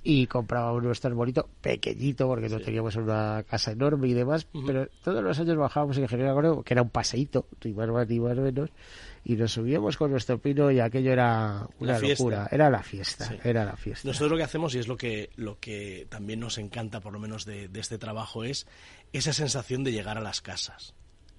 y 0.03 0.27
comprábamos 0.27 0.83
nuestro 0.83 1.11
arbolito 1.11 1.49
pequeñito 1.61 2.27
porque 2.27 2.49
no 2.49 2.61
teníamos 2.61 2.95
una 2.97 3.43
casa 3.49 3.73
enorme 3.73 4.09
y 4.09 4.15
demás 4.15 4.47
pero 4.67 4.87
todos 5.03 5.23
los 5.25 5.39
años 5.41 5.57
bajábamos 5.57 5.97
a 5.97 6.01
ingenieros 6.01 6.33
agrónomos 6.33 6.65
que 6.65 6.75
era 6.75 6.83
un 6.83 6.91
paseíto 6.91 7.47
ni 7.65 7.73
más 7.73 8.09
ni 8.09 8.21
más 8.21 8.37
menos 8.37 8.71
y 9.29 9.35
nos 9.35 9.51
subíamos 9.51 9.97
con 9.97 10.13
nuestro 10.13 10.39
pino 10.39 10.71
y 10.71 10.79
aquello 10.79 11.13
era 11.13 11.67
una 11.81 11.99
locura, 11.99 12.49
era 12.49 12.71
la 12.71 12.85
fiesta, 12.85 13.35
era 13.43 13.65
la 13.65 13.77
fiesta. 13.77 14.07
Nosotros 14.07 14.31
lo 14.31 14.37
que 14.37 14.45
hacemos 14.45 14.73
y 14.77 14.79
es 14.79 14.87
lo 14.87 14.97
que 14.97 15.31
lo 15.35 15.59
que 15.59 16.07
también 16.09 16.39
nos 16.39 16.59
encanta 16.59 17.01
por 17.01 17.13
lo 17.13 17.19
menos 17.19 17.45
de, 17.45 17.67
de 17.67 17.81
este 17.81 17.99
trabajo 17.99 18.45
es 18.45 18.69
esa 19.13 19.33
sensación 19.33 19.83
de 19.83 19.91
llegar 19.91 20.17
a 20.17 20.21
las 20.21 20.41
casas. 20.41 20.95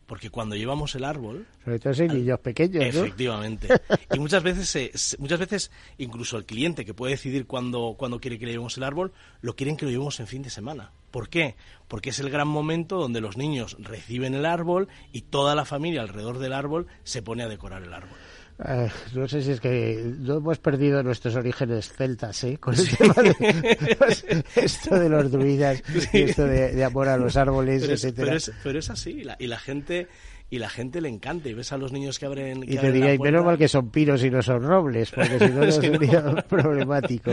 Porque 0.05 0.29
cuando 0.29 0.57
llevamos 0.57 0.95
el 0.95 1.05
árbol 1.05 1.47
sobre 1.63 1.79
todo 1.79 1.93
en 1.93 2.13
niños 2.13 2.39
pequeños 2.41 2.83
efectivamente. 2.83 3.69
Y 4.13 4.19
muchas 4.19 4.43
veces 4.43 5.15
muchas 5.17 5.39
veces 5.39 5.71
incluso 5.97 6.35
el 6.37 6.45
cliente 6.45 6.83
que 6.83 6.93
puede 6.93 7.13
decidir 7.13 7.47
cuándo 7.47 7.95
cuando 7.97 8.19
quiere 8.19 8.37
que 8.37 8.47
le 8.47 8.51
llevemos 8.51 8.75
el 8.75 8.83
árbol 8.83 9.13
lo 9.39 9.55
quieren 9.55 9.77
que 9.77 9.85
lo 9.85 9.91
llevemos 9.91 10.19
en 10.19 10.27
fin 10.27 10.41
de 10.41 10.49
semana 10.49 10.91
¿por 11.17 11.29
qué? 11.29 11.55
porque 11.87 12.11
es 12.11 12.19
el 12.19 12.29
gran 12.29 12.47
momento 12.47 12.99
donde 12.99 13.21
los 13.21 13.37
niños 13.37 13.75
reciben 13.79 14.35
el 14.35 14.45
árbol 14.45 14.87
y 15.11 15.21
toda 15.21 15.55
la 15.55 15.65
familia 15.65 16.01
alrededor 16.01 16.37
del 16.37 16.53
árbol 16.53 16.85
se 17.03 17.23
pone 17.23 17.41
a 17.41 17.47
decorar 17.47 17.81
el 17.81 17.91
árbol 17.91 18.15
eh, 18.63 18.87
no 19.15 19.27
sé 19.27 19.41
si 19.41 19.53
es 19.53 19.59
que 19.59 20.13
no 20.19 20.37
hemos 20.37 20.59
perdido 20.59 21.01
nuestros 21.01 21.35
orígenes 21.35 21.91
celtas, 21.91 22.43
¿eh? 22.43 22.57
Con 22.59 22.73
el 22.73 22.97
tema 22.97 23.13
de 23.13 24.43
esto 24.55 24.97
de 24.99 25.09
los 25.09 25.31
druidas 25.31 25.83
y 26.11 26.21
esto 26.23 26.45
de, 26.45 26.83
amor 26.83 27.07
a 27.07 27.17
los 27.17 27.37
árboles, 27.37 27.81
pero 27.81 27.93
etcétera. 27.93 28.25
Pero 28.25 28.37
es, 28.37 28.51
pero 28.63 28.79
es 28.79 28.89
así, 28.89 29.23
y 29.37 29.47
la 29.47 29.59
gente 29.59 30.07
y 30.49 30.59
la 30.59 30.69
gente 30.69 31.01
le 31.01 31.09
encanta 31.09 31.49
y 31.49 31.53
ves 31.53 31.73
a 31.73 31.77
los 31.77 31.91
niños 31.91 32.19
que 32.19 32.25
abren 32.25 32.63
y 32.63 32.77
te 32.77 32.91
diría 32.91 33.13
y 33.13 33.19
menos 33.19 33.43
mal 33.43 33.57
que 33.57 33.67
son 33.67 33.89
pinos 33.91 34.23
y 34.23 34.29
no 34.29 34.41
son 34.41 34.63
robles 34.63 35.11
porque 35.11 35.39
si 35.39 35.49
no, 35.49 35.61
no 35.65 35.71
sería 35.71 36.35
problemático. 36.49 37.31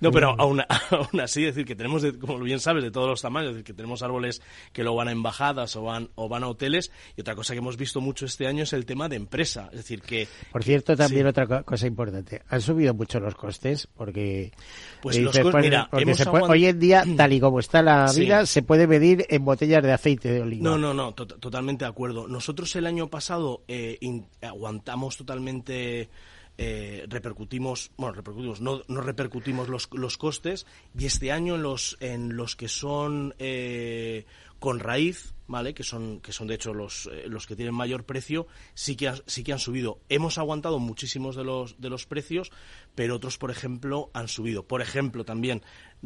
No 0.00 0.12
pero 0.12 0.34
aún, 0.38 0.62
aún 0.90 1.20
así 1.20 1.42
decir 1.42 1.64
que 1.64 1.74
tenemos 1.74 2.04
como 2.20 2.38
bien 2.38 2.60
sabes 2.60 2.84
de 2.84 2.90
todos 2.90 3.08
los 3.08 3.20
tamaños 3.20 3.52
decir 3.52 3.64
que 3.64 3.74
tenemos 3.74 4.02
árboles 4.02 4.42
que 4.72 4.82
luego 4.82 4.98
van 4.98 5.08
a 5.08 5.12
embajadas 5.12 5.74
o 5.76 5.82
van 5.82 6.10
o 6.14 6.28
van 6.28 6.44
a 6.44 6.48
hoteles 6.48 6.92
y 7.16 7.22
otra 7.22 7.34
cosa 7.34 7.54
que 7.54 7.58
hemos 7.58 7.76
visto 7.76 8.00
mucho 8.00 8.26
este 8.26 8.46
año 8.46 8.62
es 8.62 8.72
el 8.72 8.86
tema 8.86 9.08
de 9.08 9.16
empresa 9.16 9.68
es 9.72 9.78
decir 9.78 10.02
que 10.02 10.28
por 10.52 10.62
cierto 10.62 10.96
también 10.96 11.26
otra 11.26 11.62
cosa 11.64 11.86
importante 11.86 12.42
han 12.48 12.60
subido 12.60 12.94
mucho 12.94 13.18
los 13.18 13.34
costes 13.34 13.88
porque 13.96 14.52
pues 15.00 15.18
los 15.18 15.36
costes 15.36 15.62
mira 15.62 15.88
hoy 15.90 16.66
en 16.66 16.78
día 16.78 17.04
tal 17.16 17.32
y 17.32 17.40
como 17.40 17.58
está 17.58 17.82
la 17.82 18.12
vida 18.12 18.46
se 18.46 18.62
puede 18.62 18.86
medir 18.86 19.26
en 19.28 19.44
botellas 19.44 19.82
de 19.82 19.92
aceite 19.92 20.30
de 20.30 20.40
oliva. 20.42 20.62
No 20.62 20.78
no 20.78 20.94
no 20.94 21.12
totalmente 21.12 21.84
de 21.84 21.90
acuerdo. 21.90 22.28
Nosotros 22.28 22.51
nosotros 22.52 22.76
el 22.76 22.86
año 22.86 23.08
pasado 23.08 23.64
eh, 23.66 23.98
aguantamos 24.42 25.16
totalmente 25.16 26.10
eh, 26.58 27.06
repercutimos, 27.08 27.92
bueno, 27.96 28.12
repercutimos, 28.12 28.60
no, 28.60 28.82
no 28.88 29.00
repercutimos 29.00 29.70
los, 29.70 29.88
los, 29.94 30.18
costes 30.18 30.66
y 30.94 31.06
este 31.06 31.32
año 31.32 31.54
en 31.54 31.62
los, 31.62 31.96
en 32.00 32.36
los 32.36 32.54
que 32.54 32.68
son 32.68 33.34
eh, 33.38 34.26
con 34.58 34.80
raíz, 34.80 35.32
¿vale? 35.46 35.72
Que 35.72 35.82
son, 35.82 36.20
que 36.20 36.32
son 36.32 36.46
de 36.46 36.56
hecho 36.56 36.74
los, 36.74 37.08
los 37.26 37.46
que 37.46 37.56
tienen 37.56 37.74
mayor 37.74 38.04
precio, 38.04 38.46
sí 38.74 38.96
que, 38.96 39.10
sí 39.24 39.42
que 39.44 39.54
han 39.54 39.58
subido. 39.58 39.98
Hemos 40.10 40.36
aguantado 40.36 40.78
muchísimos 40.78 41.34
de 41.34 41.44
los, 41.44 41.80
de 41.80 41.88
los 41.88 42.04
precios, 42.04 42.52
pero 42.94 43.16
otros, 43.16 43.38
por 43.38 43.50
ejemplo, 43.50 44.10
han 44.12 44.28
subido. 44.28 44.66
Por 44.66 44.82
ejemplo, 44.82 45.24
también, 45.24 45.62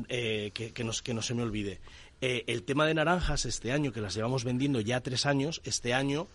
que, 0.08 0.52
que 0.52 1.14
no 1.14 1.22
se 1.22 1.34
me 1.34 1.42
olvide, 1.42 1.80
eh, 2.20 2.44
el 2.46 2.62
tema 2.62 2.86
de 2.86 2.94
naranjas 2.94 3.44
este 3.44 3.72
año, 3.72 3.92
que 3.92 4.00
las 4.00 4.14
llevamos 4.14 4.44
vendiendo 4.44 4.80
ya 4.80 5.00
tres 5.00 5.26
años, 5.26 5.60
este 5.64 5.94
año... 5.94 6.28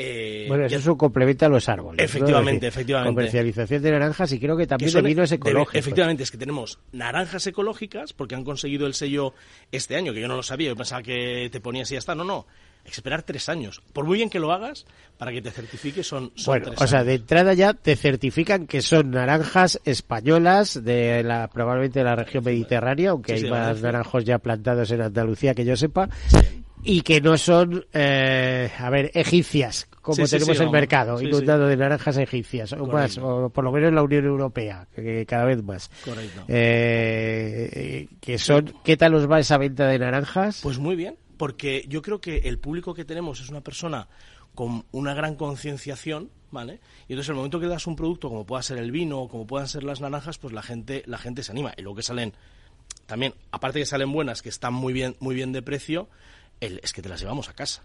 Eh, 0.00 0.44
bueno, 0.46 0.64
eso 0.64 0.76
es 0.76 0.86
un 0.86 0.96
complemento 0.96 1.44
a 1.44 1.48
los 1.48 1.68
árboles. 1.68 2.04
Efectivamente, 2.04 2.68
efectivamente. 2.68 3.14
Comercialización 3.14 3.82
de 3.82 3.90
naranjas 3.90 4.30
y 4.32 4.38
creo 4.38 4.56
que 4.56 4.66
también 4.68 4.92
de 4.92 5.02
vinos 5.02 5.32
ecológicos. 5.32 5.74
efectivamente, 5.74 6.22
es 6.22 6.30
que 6.30 6.38
tenemos 6.38 6.78
naranjas 6.92 7.44
ecológicas, 7.48 8.12
porque 8.12 8.36
han 8.36 8.44
conseguido 8.44 8.86
el 8.86 8.94
sello 8.94 9.34
este 9.72 9.96
año, 9.96 10.12
que 10.12 10.20
yo 10.20 10.28
no 10.28 10.36
lo 10.36 10.44
sabía, 10.44 10.68
yo 10.68 10.76
pensaba 10.76 11.02
que 11.02 11.48
te 11.50 11.60
ponías 11.60 11.90
y 11.90 11.94
ya 11.94 11.98
está. 11.98 12.14
No, 12.14 12.22
no 12.22 12.46
esperar 12.96 13.22
tres 13.22 13.48
años. 13.48 13.82
Por 13.92 14.04
muy 14.04 14.16
bien 14.16 14.30
que 14.30 14.38
lo 14.38 14.52
hagas, 14.52 14.86
para 15.18 15.32
que 15.32 15.42
te 15.42 15.50
certifique 15.50 16.02
son, 16.02 16.32
bueno, 16.46 16.72
o 16.76 16.86
sea, 16.86 17.04
de 17.04 17.14
entrada 17.14 17.52
ya 17.54 17.74
te 17.74 17.96
certifican 17.96 18.66
que 18.66 18.80
son 18.80 19.10
naranjas 19.10 19.80
españolas 19.84 20.84
de 20.84 21.22
la 21.22 21.48
probablemente 21.48 22.00
de 22.00 22.04
la 22.04 22.16
región 22.16 22.44
mediterránea, 22.44 23.10
aunque 23.10 23.34
hay 23.34 23.50
más 23.50 23.82
naranjos 23.82 24.24
ya 24.24 24.38
plantados 24.38 24.90
en 24.90 25.02
Andalucía 25.02 25.54
que 25.54 25.64
yo 25.64 25.76
sepa, 25.76 26.08
y 26.82 27.02
que 27.02 27.20
no 27.20 27.36
son, 27.36 27.84
eh, 27.92 28.70
a 28.78 28.90
ver, 28.90 29.10
egipcias, 29.14 29.88
como 30.00 30.26
tenemos 30.26 30.60
el 30.60 30.70
mercado, 30.70 31.20
inundado 31.20 31.66
de 31.66 31.76
naranjas 31.76 32.16
egipcias, 32.16 32.72
o 32.72 32.86
más, 32.86 33.18
o 33.18 33.50
por 33.50 33.64
lo 33.64 33.72
menos 33.72 33.88
en 33.88 33.96
la 33.96 34.02
Unión 34.02 34.24
Europea, 34.24 34.86
que, 34.94 35.26
cada 35.26 35.44
vez 35.44 35.62
más. 35.62 35.90
Correcto. 36.04 36.44
Eh, 36.48 38.08
que 38.20 38.38
son, 38.38 38.72
¿qué 38.84 38.96
tal 38.96 39.14
os 39.14 39.28
va 39.28 39.40
esa 39.40 39.58
venta 39.58 39.88
de 39.88 39.98
naranjas? 39.98 40.60
Pues 40.62 40.78
muy 40.78 40.96
bien 40.96 41.16
porque 41.38 41.86
yo 41.88 42.02
creo 42.02 42.20
que 42.20 42.38
el 42.44 42.58
público 42.58 42.92
que 42.92 43.06
tenemos 43.06 43.40
es 43.40 43.48
una 43.48 43.62
persona 43.62 44.08
con 44.54 44.84
una 44.90 45.14
gran 45.14 45.36
concienciación, 45.36 46.30
¿vale? 46.50 46.80
Y 47.06 47.12
entonces 47.12 47.30
el 47.30 47.36
momento 47.36 47.60
que 47.60 47.68
das 47.68 47.86
un 47.86 47.96
producto 47.96 48.28
como 48.28 48.44
pueda 48.44 48.62
ser 48.62 48.78
el 48.78 48.90
vino 48.90 49.20
o 49.20 49.28
como 49.28 49.46
puedan 49.46 49.68
ser 49.68 49.84
las 49.84 50.00
naranjas, 50.00 50.38
pues 50.38 50.52
la 50.52 50.62
gente, 50.62 51.02
la 51.06 51.16
gente 51.16 51.42
se 51.42 51.52
anima. 51.52 51.72
Y 51.76 51.82
luego 51.82 51.96
que 51.96 52.02
salen, 52.02 52.34
también, 53.06 53.34
aparte 53.52 53.78
que 53.78 53.86
salen 53.86 54.12
buenas, 54.12 54.42
que 54.42 54.48
están 54.48 54.74
muy 54.74 54.92
bien, 54.92 55.16
muy 55.20 55.34
bien 55.34 55.52
de 55.52 55.62
precio, 55.62 56.08
el, 56.60 56.80
es 56.82 56.92
que 56.92 57.02
te 57.02 57.08
las 57.08 57.20
llevamos 57.20 57.48
a 57.48 57.54
casa. 57.54 57.82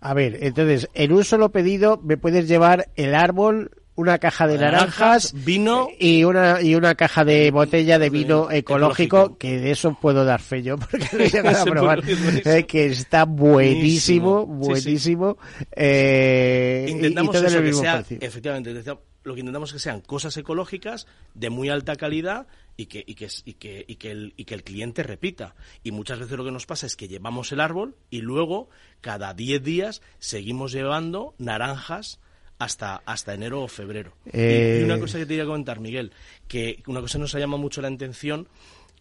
A 0.00 0.14
ver, 0.14 0.38
entonces, 0.42 0.88
en 0.94 1.12
un 1.12 1.24
solo 1.24 1.52
pedido 1.52 1.98
me 2.02 2.16
puedes 2.16 2.48
llevar 2.48 2.88
el 2.96 3.14
árbol, 3.14 3.70
una 4.00 4.18
caja 4.18 4.46
de 4.46 4.58
naranjas, 4.58 5.32
vino 5.32 5.88
y 5.98 6.24
una 6.24 6.60
y 6.62 6.74
una 6.74 6.94
caja 6.94 7.24
de 7.24 7.50
botella 7.50 7.98
de 7.98 8.10
vino 8.10 8.50
ecológico, 8.50 9.18
ecológico. 9.18 9.38
que 9.38 9.58
de 9.58 9.70
eso 9.72 9.96
puedo 10.00 10.24
dar 10.24 10.40
fe 10.40 10.62
yo 10.62 10.78
porque 10.78 11.08
lo 11.12 11.24
he 11.24 11.28
llegado 11.30 11.62
a 11.62 11.64
probar 11.64 12.02
eh, 12.06 12.66
que 12.66 12.86
está 12.86 13.24
buenísimo 13.24 14.46
Buenísimo. 14.46 14.46
Sí, 14.62 14.72
sí. 15.02 15.14
buenísimo 15.14 15.38
eh, 15.72 16.86
intentamos 16.88 17.34
y, 17.34 17.38
todo 17.38 17.42
en 17.42 17.48
eso, 17.48 17.58
el 17.58 17.64
que 17.64 17.72
sea, 17.74 17.96
precio. 17.98 18.18
efectivamente, 18.20 18.74
lo 19.22 19.34
que 19.34 19.40
intentamos 19.40 19.70
es 19.70 19.74
que 19.74 19.78
sean 19.80 20.00
cosas 20.00 20.36
ecológicas 20.36 21.06
de 21.34 21.50
muy 21.50 21.68
alta 21.68 21.96
calidad 21.96 22.46
y 22.76 22.86
que, 22.86 23.04
y 23.06 23.14
que, 23.14 23.28
y 23.44 23.54
que, 23.54 23.84
y 23.86 23.96
que, 23.96 24.10
el, 24.10 24.34
y 24.36 24.44
que 24.44 24.54
el 24.54 24.64
cliente 24.64 25.02
repita. 25.02 25.54
Y 25.82 25.90
muchas 25.90 26.18
veces 26.18 26.38
lo 26.38 26.44
que 26.44 26.50
nos 26.50 26.66
pasa 26.66 26.86
es 26.86 26.96
que 26.96 27.08
llevamos 27.08 27.52
el 27.52 27.60
árbol 27.60 27.96
y 28.08 28.22
luego 28.22 28.70
cada 29.00 29.34
10 29.34 29.62
días 29.62 30.02
seguimos 30.18 30.72
llevando 30.72 31.34
naranjas 31.38 32.18
hasta, 32.60 33.02
hasta 33.06 33.34
enero 33.34 33.62
o 33.64 33.68
febrero. 33.68 34.12
Y- 34.26 34.30
Eh. 34.32 34.78
Y, 34.82 34.84
una 34.84 35.00
cosa 35.00 35.18
que 35.18 35.24
te 35.24 35.30
quería 35.30 35.46
comentar, 35.46 35.80
Miguel, 35.80 36.12
que 36.46 36.82
una 36.86 37.00
cosa 37.00 37.14
que 37.18 37.22
nos 37.22 37.32
llama 37.32 37.56
mucho 37.56 37.80
la 37.82 37.88
atención, 37.88 38.46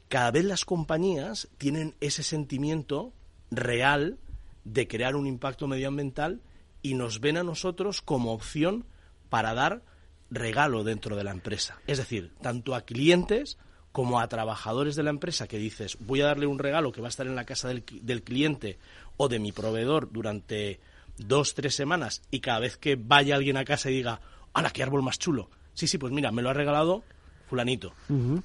cada 0.08 0.32
vez 0.32 0.46
las 0.46 0.66
compañías 0.66 1.48
tienen 1.60 1.94
ese 2.00 2.24
sentimiento 2.24 3.14
real 3.52 4.18
de 4.64 4.88
crear 4.88 5.16
un 5.16 5.28
impacto 5.28 5.68
medioambiental 5.68 6.42
y 6.82 6.94
nos 6.96 7.20
ven 7.20 7.38
a 7.38 7.44
nosotros 7.44 8.02
como 8.02 8.32
opción 8.34 8.86
para 9.30 9.54
dar 9.54 9.84
regalo 10.32 10.84
dentro 10.84 11.16
de 11.16 11.24
la 11.24 11.32
empresa. 11.32 11.80
Es 11.86 11.98
decir, 11.98 12.32
tanto 12.42 12.76
a 12.76 12.82
clientes 12.82 13.58
como 13.92 14.20
a 14.20 14.28
trabajadores 14.30 14.96
de 14.96 15.04
la 15.04 15.10
empresa 15.10 15.48
que 15.48 15.58
dices, 15.58 15.98
voy 16.00 16.22
a 16.22 16.26
darle 16.28 16.46
un 16.46 16.60
regalo 16.60 16.92
que 16.92 17.02
va 17.02 17.08
a 17.08 17.10
estar 17.10 17.26
en 17.28 17.36
la 17.36 17.46
casa 17.46 17.68
del 17.70 18.24
cliente 18.24 18.78
o 19.18 19.28
de 19.28 19.40
mi 19.40 19.52
proveedor 19.52 20.12
durante 20.12 20.80
dos, 21.28 21.54
tres 21.54 21.76
semanas 21.76 22.22
y 22.32 22.40
cada 22.40 22.60
vez 22.60 22.78
que 22.78 22.96
vaya 22.96 23.36
alguien 23.36 23.58
a 23.58 23.66
casa 23.66 23.90
y 23.90 23.94
diga, 23.96 24.22
¡hala, 24.54 24.72
qué 24.72 24.84
árbol 24.84 25.04
más 25.04 25.20
chulo! 25.20 25.50
Sí, 25.74 25.88
sí, 25.88 25.98
pues 25.98 26.12
mira, 26.12 26.32
me 26.32 26.42
lo 26.42 26.50
ha 26.50 26.54
regalado 26.54 27.04
fulanito. 27.48 27.94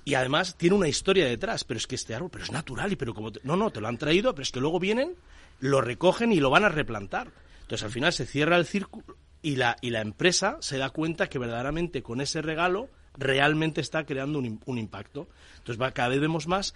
Y 0.04 0.14
además 0.14 0.56
tiene 0.56 0.76
una 0.76 0.88
historia 0.88 1.26
detrás, 1.26 1.64
pero 1.64 1.76
es 1.78 1.86
que 1.86 1.94
este 1.94 2.14
árbol, 2.14 2.30
pero 2.30 2.44
es 2.44 2.52
natural 2.52 2.92
y 2.92 2.96
pero 2.96 3.12
como 3.14 3.32
te- 3.32 3.40
no, 3.44 3.54
no, 3.56 3.70
te 3.70 3.80
lo 3.80 3.88
han 3.88 3.98
traído, 3.98 4.34
pero 4.34 4.42
es 4.44 4.50
que 4.50 4.60
luego 4.60 4.78
vienen, 4.80 5.14
lo 5.60 5.80
recogen 5.80 6.32
y 6.32 6.40
lo 6.40 6.48
van 6.50 6.64
a 6.64 6.68
replantar. 6.70 7.30
Entonces 7.62 7.84
al 7.84 7.90
final 7.90 8.12
se 8.12 8.24
cierra 8.26 8.56
el 8.56 8.64
círculo 8.66 9.04
y 9.42 9.56
la 9.56 9.76
y 9.82 9.90
la 9.90 10.00
empresa 10.00 10.56
se 10.60 10.78
da 10.78 10.88
cuenta 10.90 11.28
que 11.28 11.38
verdaderamente 11.38 12.02
con 12.02 12.20
ese 12.22 12.40
regalo 12.40 12.88
realmente 13.16 13.80
está 13.82 14.04
creando 14.06 14.38
un, 14.38 14.60
un 14.64 14.78
impacto. 14.78 15.28
Entonces 15.58 15.80
va, 15.80 15.90
cada 15.92 16.08
vez 16.08 16.20
vemos 16.20 16.46
más 16.46 16.74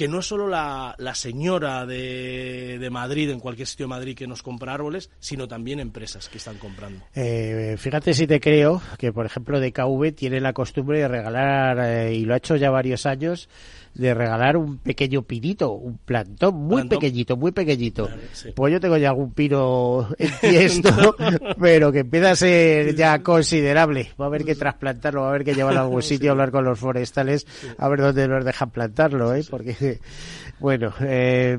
que 0.00 0.08
no 0.08 0.20
es 0.20 0.26
solo 0.26 0.48
la, 0.48 0.94
la 0.96 1.14
señora 1.14 1.84
de, 1.84 2.78
de 2.78 2.88
Madrid, 2.88 3.28
en 3.28 3.38
cualquier 3.38 3.68
sitio 3.68 3.84
de 3.84 3.90
Madrid 3.90 4.16
que 4.16 4.26
nos 4.26 4.42
compra 4.42 4.72
árboles, 4.72 5.10
sino 5.18 5.46
también 5.46 5.78
empresas 5.78 6.30
que 6.30 6.38
están 6.38 6.56
comprando. 6.56 7.04
Eh, 7.14 7.74
fíjate 7.76 8.14
si 8.14 8.26
te 8.26 8.40
creo 8.40 8.80
que, 8.96 9.12
por 9.12 9.26
ejemplo, 9.26 9.60
DKV 9.60 10.14
tiene 10.14 10.40
la 10.40 10.54
costumbre 10.54 11.00
de 11.00 11.08
regalar, 11.08 11.78
eh, 11.80 12.14
y 12.14 12.24
lo 12.24 12.32
ha 12.32 12.38
hecho 12.38 12.56
ya 12.56 12.70
varios 12.70 13.04
años, 13.04 13.50
de 13.94 14.14
regalar 14.14 14.56
un 14.56 14.78
pequeño 14.78 15.22
pinito, 15.22 15.72
un 15.72 15.98
plantón 15.98 16.54
muy 16.54 16.76
Plantón. 16.82 16.98
pequeñito, 16.98 17.36
muy 17.36 17.52
pequeñito. 17.52 18.08
Sí. 18.32 18.50
Pues 18.54 18.72
yo 18.72 18.80
tengo 18.80 18.96
ya 18.96 19.08
algún 19.10 19.32
pino 19.32 20.08
en 20.18 20.30
tiesto, 20.40 21.16
pero 21.60 21.92
que 21.92 22.00
empieza 22.00 22.30
a 22.30 22.36
ser 22.36 22.94
ya 22.94 23.22
considerable. 23.22 24.10
Va 24.20 24.26
a 24.26 24.28
haber 24.28 24.44
que 24.44 24.54
trasplantarlo, 24.54 25.22
va 25.22 25.26
a 25.26 25.30
haber 25.30 25.44
que 25.44 25.54
llevarlo 25.54 25.80
a 25.80 25.82
algún 25.84 26.02
sitio, 26.02 26.30
hablar 26.30 26.50
con 26.50 26.64
los 26.64 26.78
forestales, 26.78 27.46
a 27.78 27.88
ver 27.88 28.00
dónde 28.00 28.28
nos 28.28 28.44
dejan 28.44 28.70
plantarlo, 28.70 29.34
¿eh? 29.34 29.44
Porque, 29.50 29.98
bueno, 30.60 30.92
eh, 31.00 31.58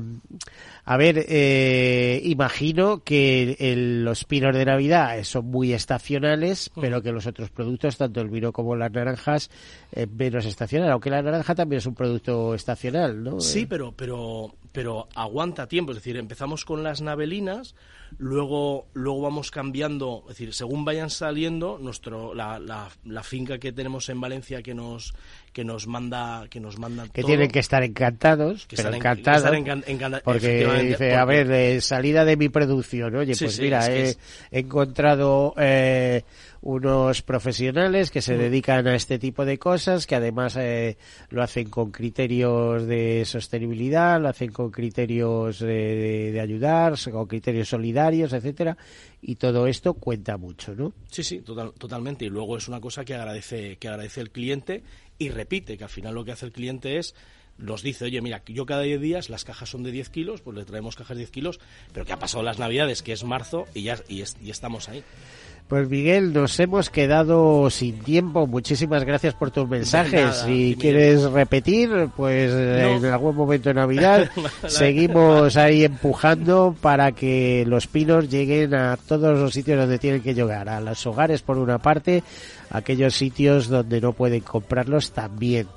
a 0.84 0.96
ver, 0.96 1.24
eh, 1.28 2.20
imagino 2.24 3.02
que 3.04 3.56
el- 3.60 4.04
los 4.04 4.24
pinos 4.24 4.54
de 4.54 4.64
Navidad 4.64 5.22
son 5.22 5.46
muy 5.46 5.72
estacionales, 5.72 6.70
pero 6.80 7.02
que 7.02 7.12
los 7.12 7.26
otros 7.26 7.50
productos, 7.50 7.96
tanto 7.96 8.20
el 8.20 8.28
vino 8.28 8.52
como 8.52 8.74
las 8.74 8.90
naranjas, 8.90 9.48
eh, 9.92 10.06
menos 10.06 10.44
estacional. 10.44 10.90
Aunque 10.90 11.10
la 11.10 11.22
naranja 11.22 11.54
también 11.54 11.78
es 11.78 11.86
un 11.86 11.94
producto 11.94 12.54
estacional, 12.54 13.22
¿no? 13.22 13.40
Sí, 13.40 13.60
Eh, 13.60 13.66
pero, 13.68 13.92
pero, 13.96 14.54
pero 14.72 15.08
aguanta 15.14 15.68
tiempo. 15.68 15.92
Es 15.92 15.98
decir, 15.98 16.16
empezamos 16.16 16.64
con 16.64 16.82
las 16.82 17.00
navelinas, 17.02 17.74
luego, 18.18 18.86
luego 18.94 19.22
vamos 19.22 19.50
cambiando, 19.50 20.22
es 20.22 20.28
decir, 20.36 20.54
según 20.54 20.84
vayan 20.84 21.10
saliendo, 21.10 21.78
nuestro, 21.80 22.34
la, 22.34 22.58
la, 22.58 22.88
la 23.04 23.22
finca 23.22 23.58
que 23.58 23.72
tenemos 23.72 24.08
en 24.08 24.20
Valencia 24.20 24.62
que 24.62 24.74
nos, 24.74 25.14
que 25.52 25.64
nos 25.64 25.86
manda, 25.86 26.46
que 26.50 26.60
nos 26.60 26.78
manda 26.78 27.04
que 27.08 27.22
todo, 27.22 27.28
tienen 27.28 27.50
que 27.50 27.58
estar 27.58 27.82
encantados, 27.82 28.66
que 28.66 28.76
pero 28.76 28.94
encantados. 28.94 29.44
estar 29.44 29.54
encan- 29.54 29.84
encanta- 29.86 30.20
porque 30.24 30.66
dice, 30.82 31.14
a 31.14 31.24
ver, 31.24 31.50
eh, 31.50 31.80
salida 31.80 32.24
de 32.24 32.36
mi 32.36 32.48
producción, 32.48 33.14
oye, 33.16 33.34
Sí, 33.34 33.44
pues 33.44 33.56
sí, 33.56 33.62
mira, 33.62 33.86
que 33.86 33.92
he, 33.94 34.02
es- 34.10 34.18
he 34.50 34.58
encontrado 34.60 35.54
eh, 35.58 36.22
unos 36.62 37.22
profesionales 37.22 38.10
que 38.12 38.20
Mm. 38.20 38.22
se 38.22 38.36
dedican 38.36 38.86
a 38.86 38.94
este 38.94 39.18
tipo 39.18 39.44
de 39.44 39.58
cosas, 39.58 40.06
que 40.06 40.14
además 40.14 40.56
eh, 40.56 40.96
lo 41.30 41.42
hacen 41.42 41.68
con 41.70 41.90
criterios 41.90 42.86
de 42.86 43.24
sostenibilidad, 43.24 44.20
lo 44.20 44.28
hacen 44.28 44.52
con 44.52 44.61
criterios 44.70 45.58
de, 45.58 45.66
de- 45.66 46.32
de 46.32 46.40
ayudar, 46.40 46.94
con 47.10 47.26
criterios 47.26 47.68
solidarios, 47.68 48.32
etcétera, 48.32 48.76
y 49.20 49.36
todo 49.36 49.66
esto 49.66 49.94
cuenta 49.94 50.36
mucho, 50.36 50.74
¿no? 50.74 50.92
Sí, 51.10 51.22
sí, 51.24 51.40
total- 51.40 51.72
totalmente. 51.78 52.24
Y 52.24 52.28
luego 52.28 52.56
es 52.56 52.68
una 52.68 52.80
cosa 52.80 53.04
que 53.04 53.14
agradece, 53.14 53.76
que 53.76 53.88
agradece 53.88 54.20
el 54.20 54.30
cliente 54.30 54.82
y 55.18 55.30
repite, 55.30 55.76
que 55.76 55.84
al 55.84 55.90
final 55.90 56.14
lo 56.14 56.24
que 56.24 56.32
hace 56.32 56.46
el 56.46 56.52
cliente 56.52 56.98
es 56.98 57.14
nos 57.58 57.82
dice, 57.82 58.06
oye, 58.06 58.20
mira, 58.22 58.42
yo 58.46 58.64
cada 58.64 58.80
10 58.82 59.00
días 59.00 59.28
las 59.30 59.44
cajas 59.44 59.68
son 59.68 59.82
de 59.82 59.92
10 59.92 60.08
kilos, 60.08 60.40
pues 60.40 60.56
le 60.56 60.64
traemos 60.64 60.96
cajas 60.96 61.16
de 61.16 61.20
10 61.20 61.30
kilos, 61.30 61.60
pero 61.92 62.06
que 62.06 62.12
ha 62.14 62.18
pasado 62.18 62.42
las 62.42 62.58
navidades, 62.58 63.02
que 63.02 63.12
es 63.12 63.24
marzo, 63.24 63.66
y 63.74 63.82
ya 63.82 63.98
y, 64.08 64.22
es- 64.22 64.36
y 64.42 64.50
estamos 64.50 64.88
ahí. 64.88 65.04
Pues 65.68 65.88
Miguel, 65.88 66.34
nos 66.34 66.60
hemos 66.60 66.90
quedado 66.90 67.70
sin 67.70 67.98
tiempo. 68.00 68.46
Muchísimas 68.46 69.04
gracias 69.04 69.32
por 69.32 69.50
tus 69.50 69.66
mensajes. 69.66 70.20
nada, 70.20 70.44
si 70.44 70.76
quieres 70.78 71.22
repetir, 71.22 72.10
pues 72.14 72.52
en 72.52 73.06
algún 73.06 73.34
momento 73.34 73.70
de 73.70 73.74
Navidad 73.74 74.28
seguimos 74.66 75.56
ahí 75.56 75.84
empujando 75.84 76.76
para 76.78 77.12
que 77.12 77.64
los 77.66 77.86
pinos 77.86 78.28
lleguen 78.28 78.74
a 78.74 78.98
todos 78.98 79.38
los 79.38 79.54
sitios 79.54 79.78
donde 79.78 79.98
tienen 79.98 80.20
que 80.20 80.34
llegar. 80.34 80.68
A 80.68 80.80
los 80.80 81.06
hogares 81.06 81.40
por 81.40 81.56
una 81.56 81.78
parte, 81.78 82.22
a 82.68 82.78
aquellos 82.78 83.14
sitios 83.14 83.68
donde 83.68 84.02
no 84.02 84.12
pueden 84.12 84.40
comprarlos 84.40 85.12
también. 85.12 85.68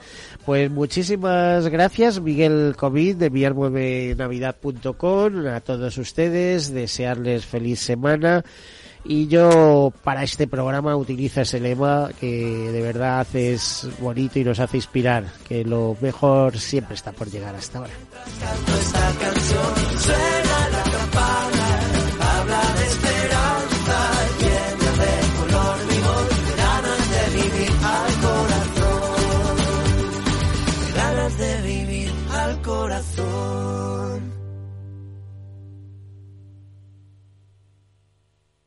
Pues 0.46 0.70
muchísimas 0.70 1.70
gracias 1.70 2.20
Miguel 2.20 2.76
Comín 2.78 3.18
de 3.18 3.30
miarmuevenavidad.com 3.30 5.48
a 5.48 5.62
todos 5.62 5.98
ustedes, 5.98 6.74
desearles 6.74 7.46
feliz 7.46 7.80
semana 7.80 8.44
y 9.06 9.28
yo 9.28 9.94
para 10.04 10.24
este 10.24 10.48
programa 10.48 10.96
utilizo 10.96 11.42
ese 11.42 11.60
lema 11.60 12.10
que 12.20 12.28
de 12.72 12.82
verdad 12.82 13.28
es 13.34 13.88
bonito 14.00 14.40
y 14.40 14.44
nos 14.44 14.60
hace 14.60 14.78
inspirar, 14.78 15.26
que 15.48 15.64
lo 15.64 15.96
mejor 16.02 16.58
siempre 16.58 16.96
está 16.96 17.12
por 17.12 17.30
llegar 17.30 17.56
hasta 17.56 17.80
ahora. 17.80 17.94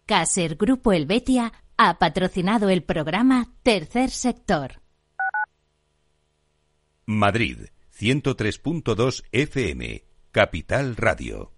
Caser 0.09 0.57
Grupo 0.57 0.95
Helvetia 0.95 1.53
ha 1.77 1.99
patrocinado 1.99 2.71
el 2.71 2.83
programa 2.83 3.53
Tercer 3.63 4.09
Sector. 4.09 4.81
Madrid, 7.05 7.67
103.2 7.95 9.25
FM, 9.31 10.05
Capital 10.31 10.97
Radio. 10.97 11.53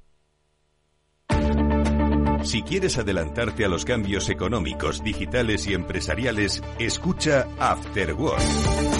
Si 2.43 2.63
quieres 2.63 2.99
adelantarte 2.99 3.65
a 3.65 3.69
los 3.69 3.85
cambios 3.85 4.29
económicos, 4.29 5.05
digitales 5.05 5.69
y 5.69 5.75
empresariales, 5.75 6.61
escucha 6.81 7.47
After 7.61 8.15
Work. 8.15 9.00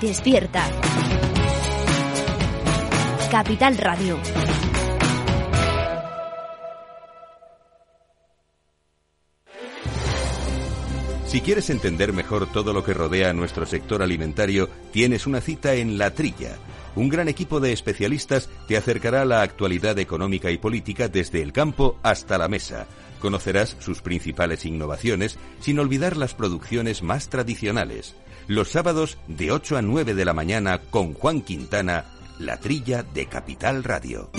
Despierta. 0.00 0.68
Capital 3.30 3.78
Radio. 3.78 4.18
Si 11.26 11.40
quieres 11.40 11.70
entender 11.70 12.12
mejor 12.12 12.50
todo 12.50 12.72
lo 12.72 12.84
que 12.84 12.94
rodea 12.94 13.30
a 13.30 13.32
nuestro 13.32 13.66
sector 13.66 14.02
alimentario, 14.02 14.68
tienes 14.92 15.26
una 15.26 15.40
cita 15.40 15.74
en 15.74 15.98
La 15.98 16.12
Trilla. 16.12 16.56
Un 16.94 17.08
gran 17.08 17.28
equipo 17.28 17.60
de 17.60 17.72
especialistas 17.72 18.48
te 18.68 18.76
acercará 18.76 19.22
a 19.22 19.26
la 19.26 19.42
actualidad 19.42 19.98
económica 19.98 20.50
y 20.50 20.58
política 20.58 21.08
desde 21.08 21.42
el 21.42 21.52
campo 21.52 21.98
hasta 22.02 22.38
la 22.38 22.48
mesa. 22.48 22.86
Conocerás 23.20 23.76
sus 23.80 24.02
principales 24.02 24.64
innovaciones 24.64 25.38
sin 25.60 25.78
olvidar 25.78 26.16
las 26.16 26.34
producciones 26.34 27.02
más 27.02 27.28
tradicionales. 27.28 28.14
Los 28.48 28.70
sábados 28.70 29.18
de 29.26 29.50
8 29.50 29.76
a 29.76 29.82
9 29.82 30.14
de 30.14 30.24
la 30.24 30.32
mañana 30.32 30.78
con 30.78 31.14
Juan 31.14 31.40
Quintana, 31.40 32.04
La 32.38 32.58
Trilla 32.58 33.02
de 33.02 33.26
Capital 33.26 33.82
Radio. 33.82 34.30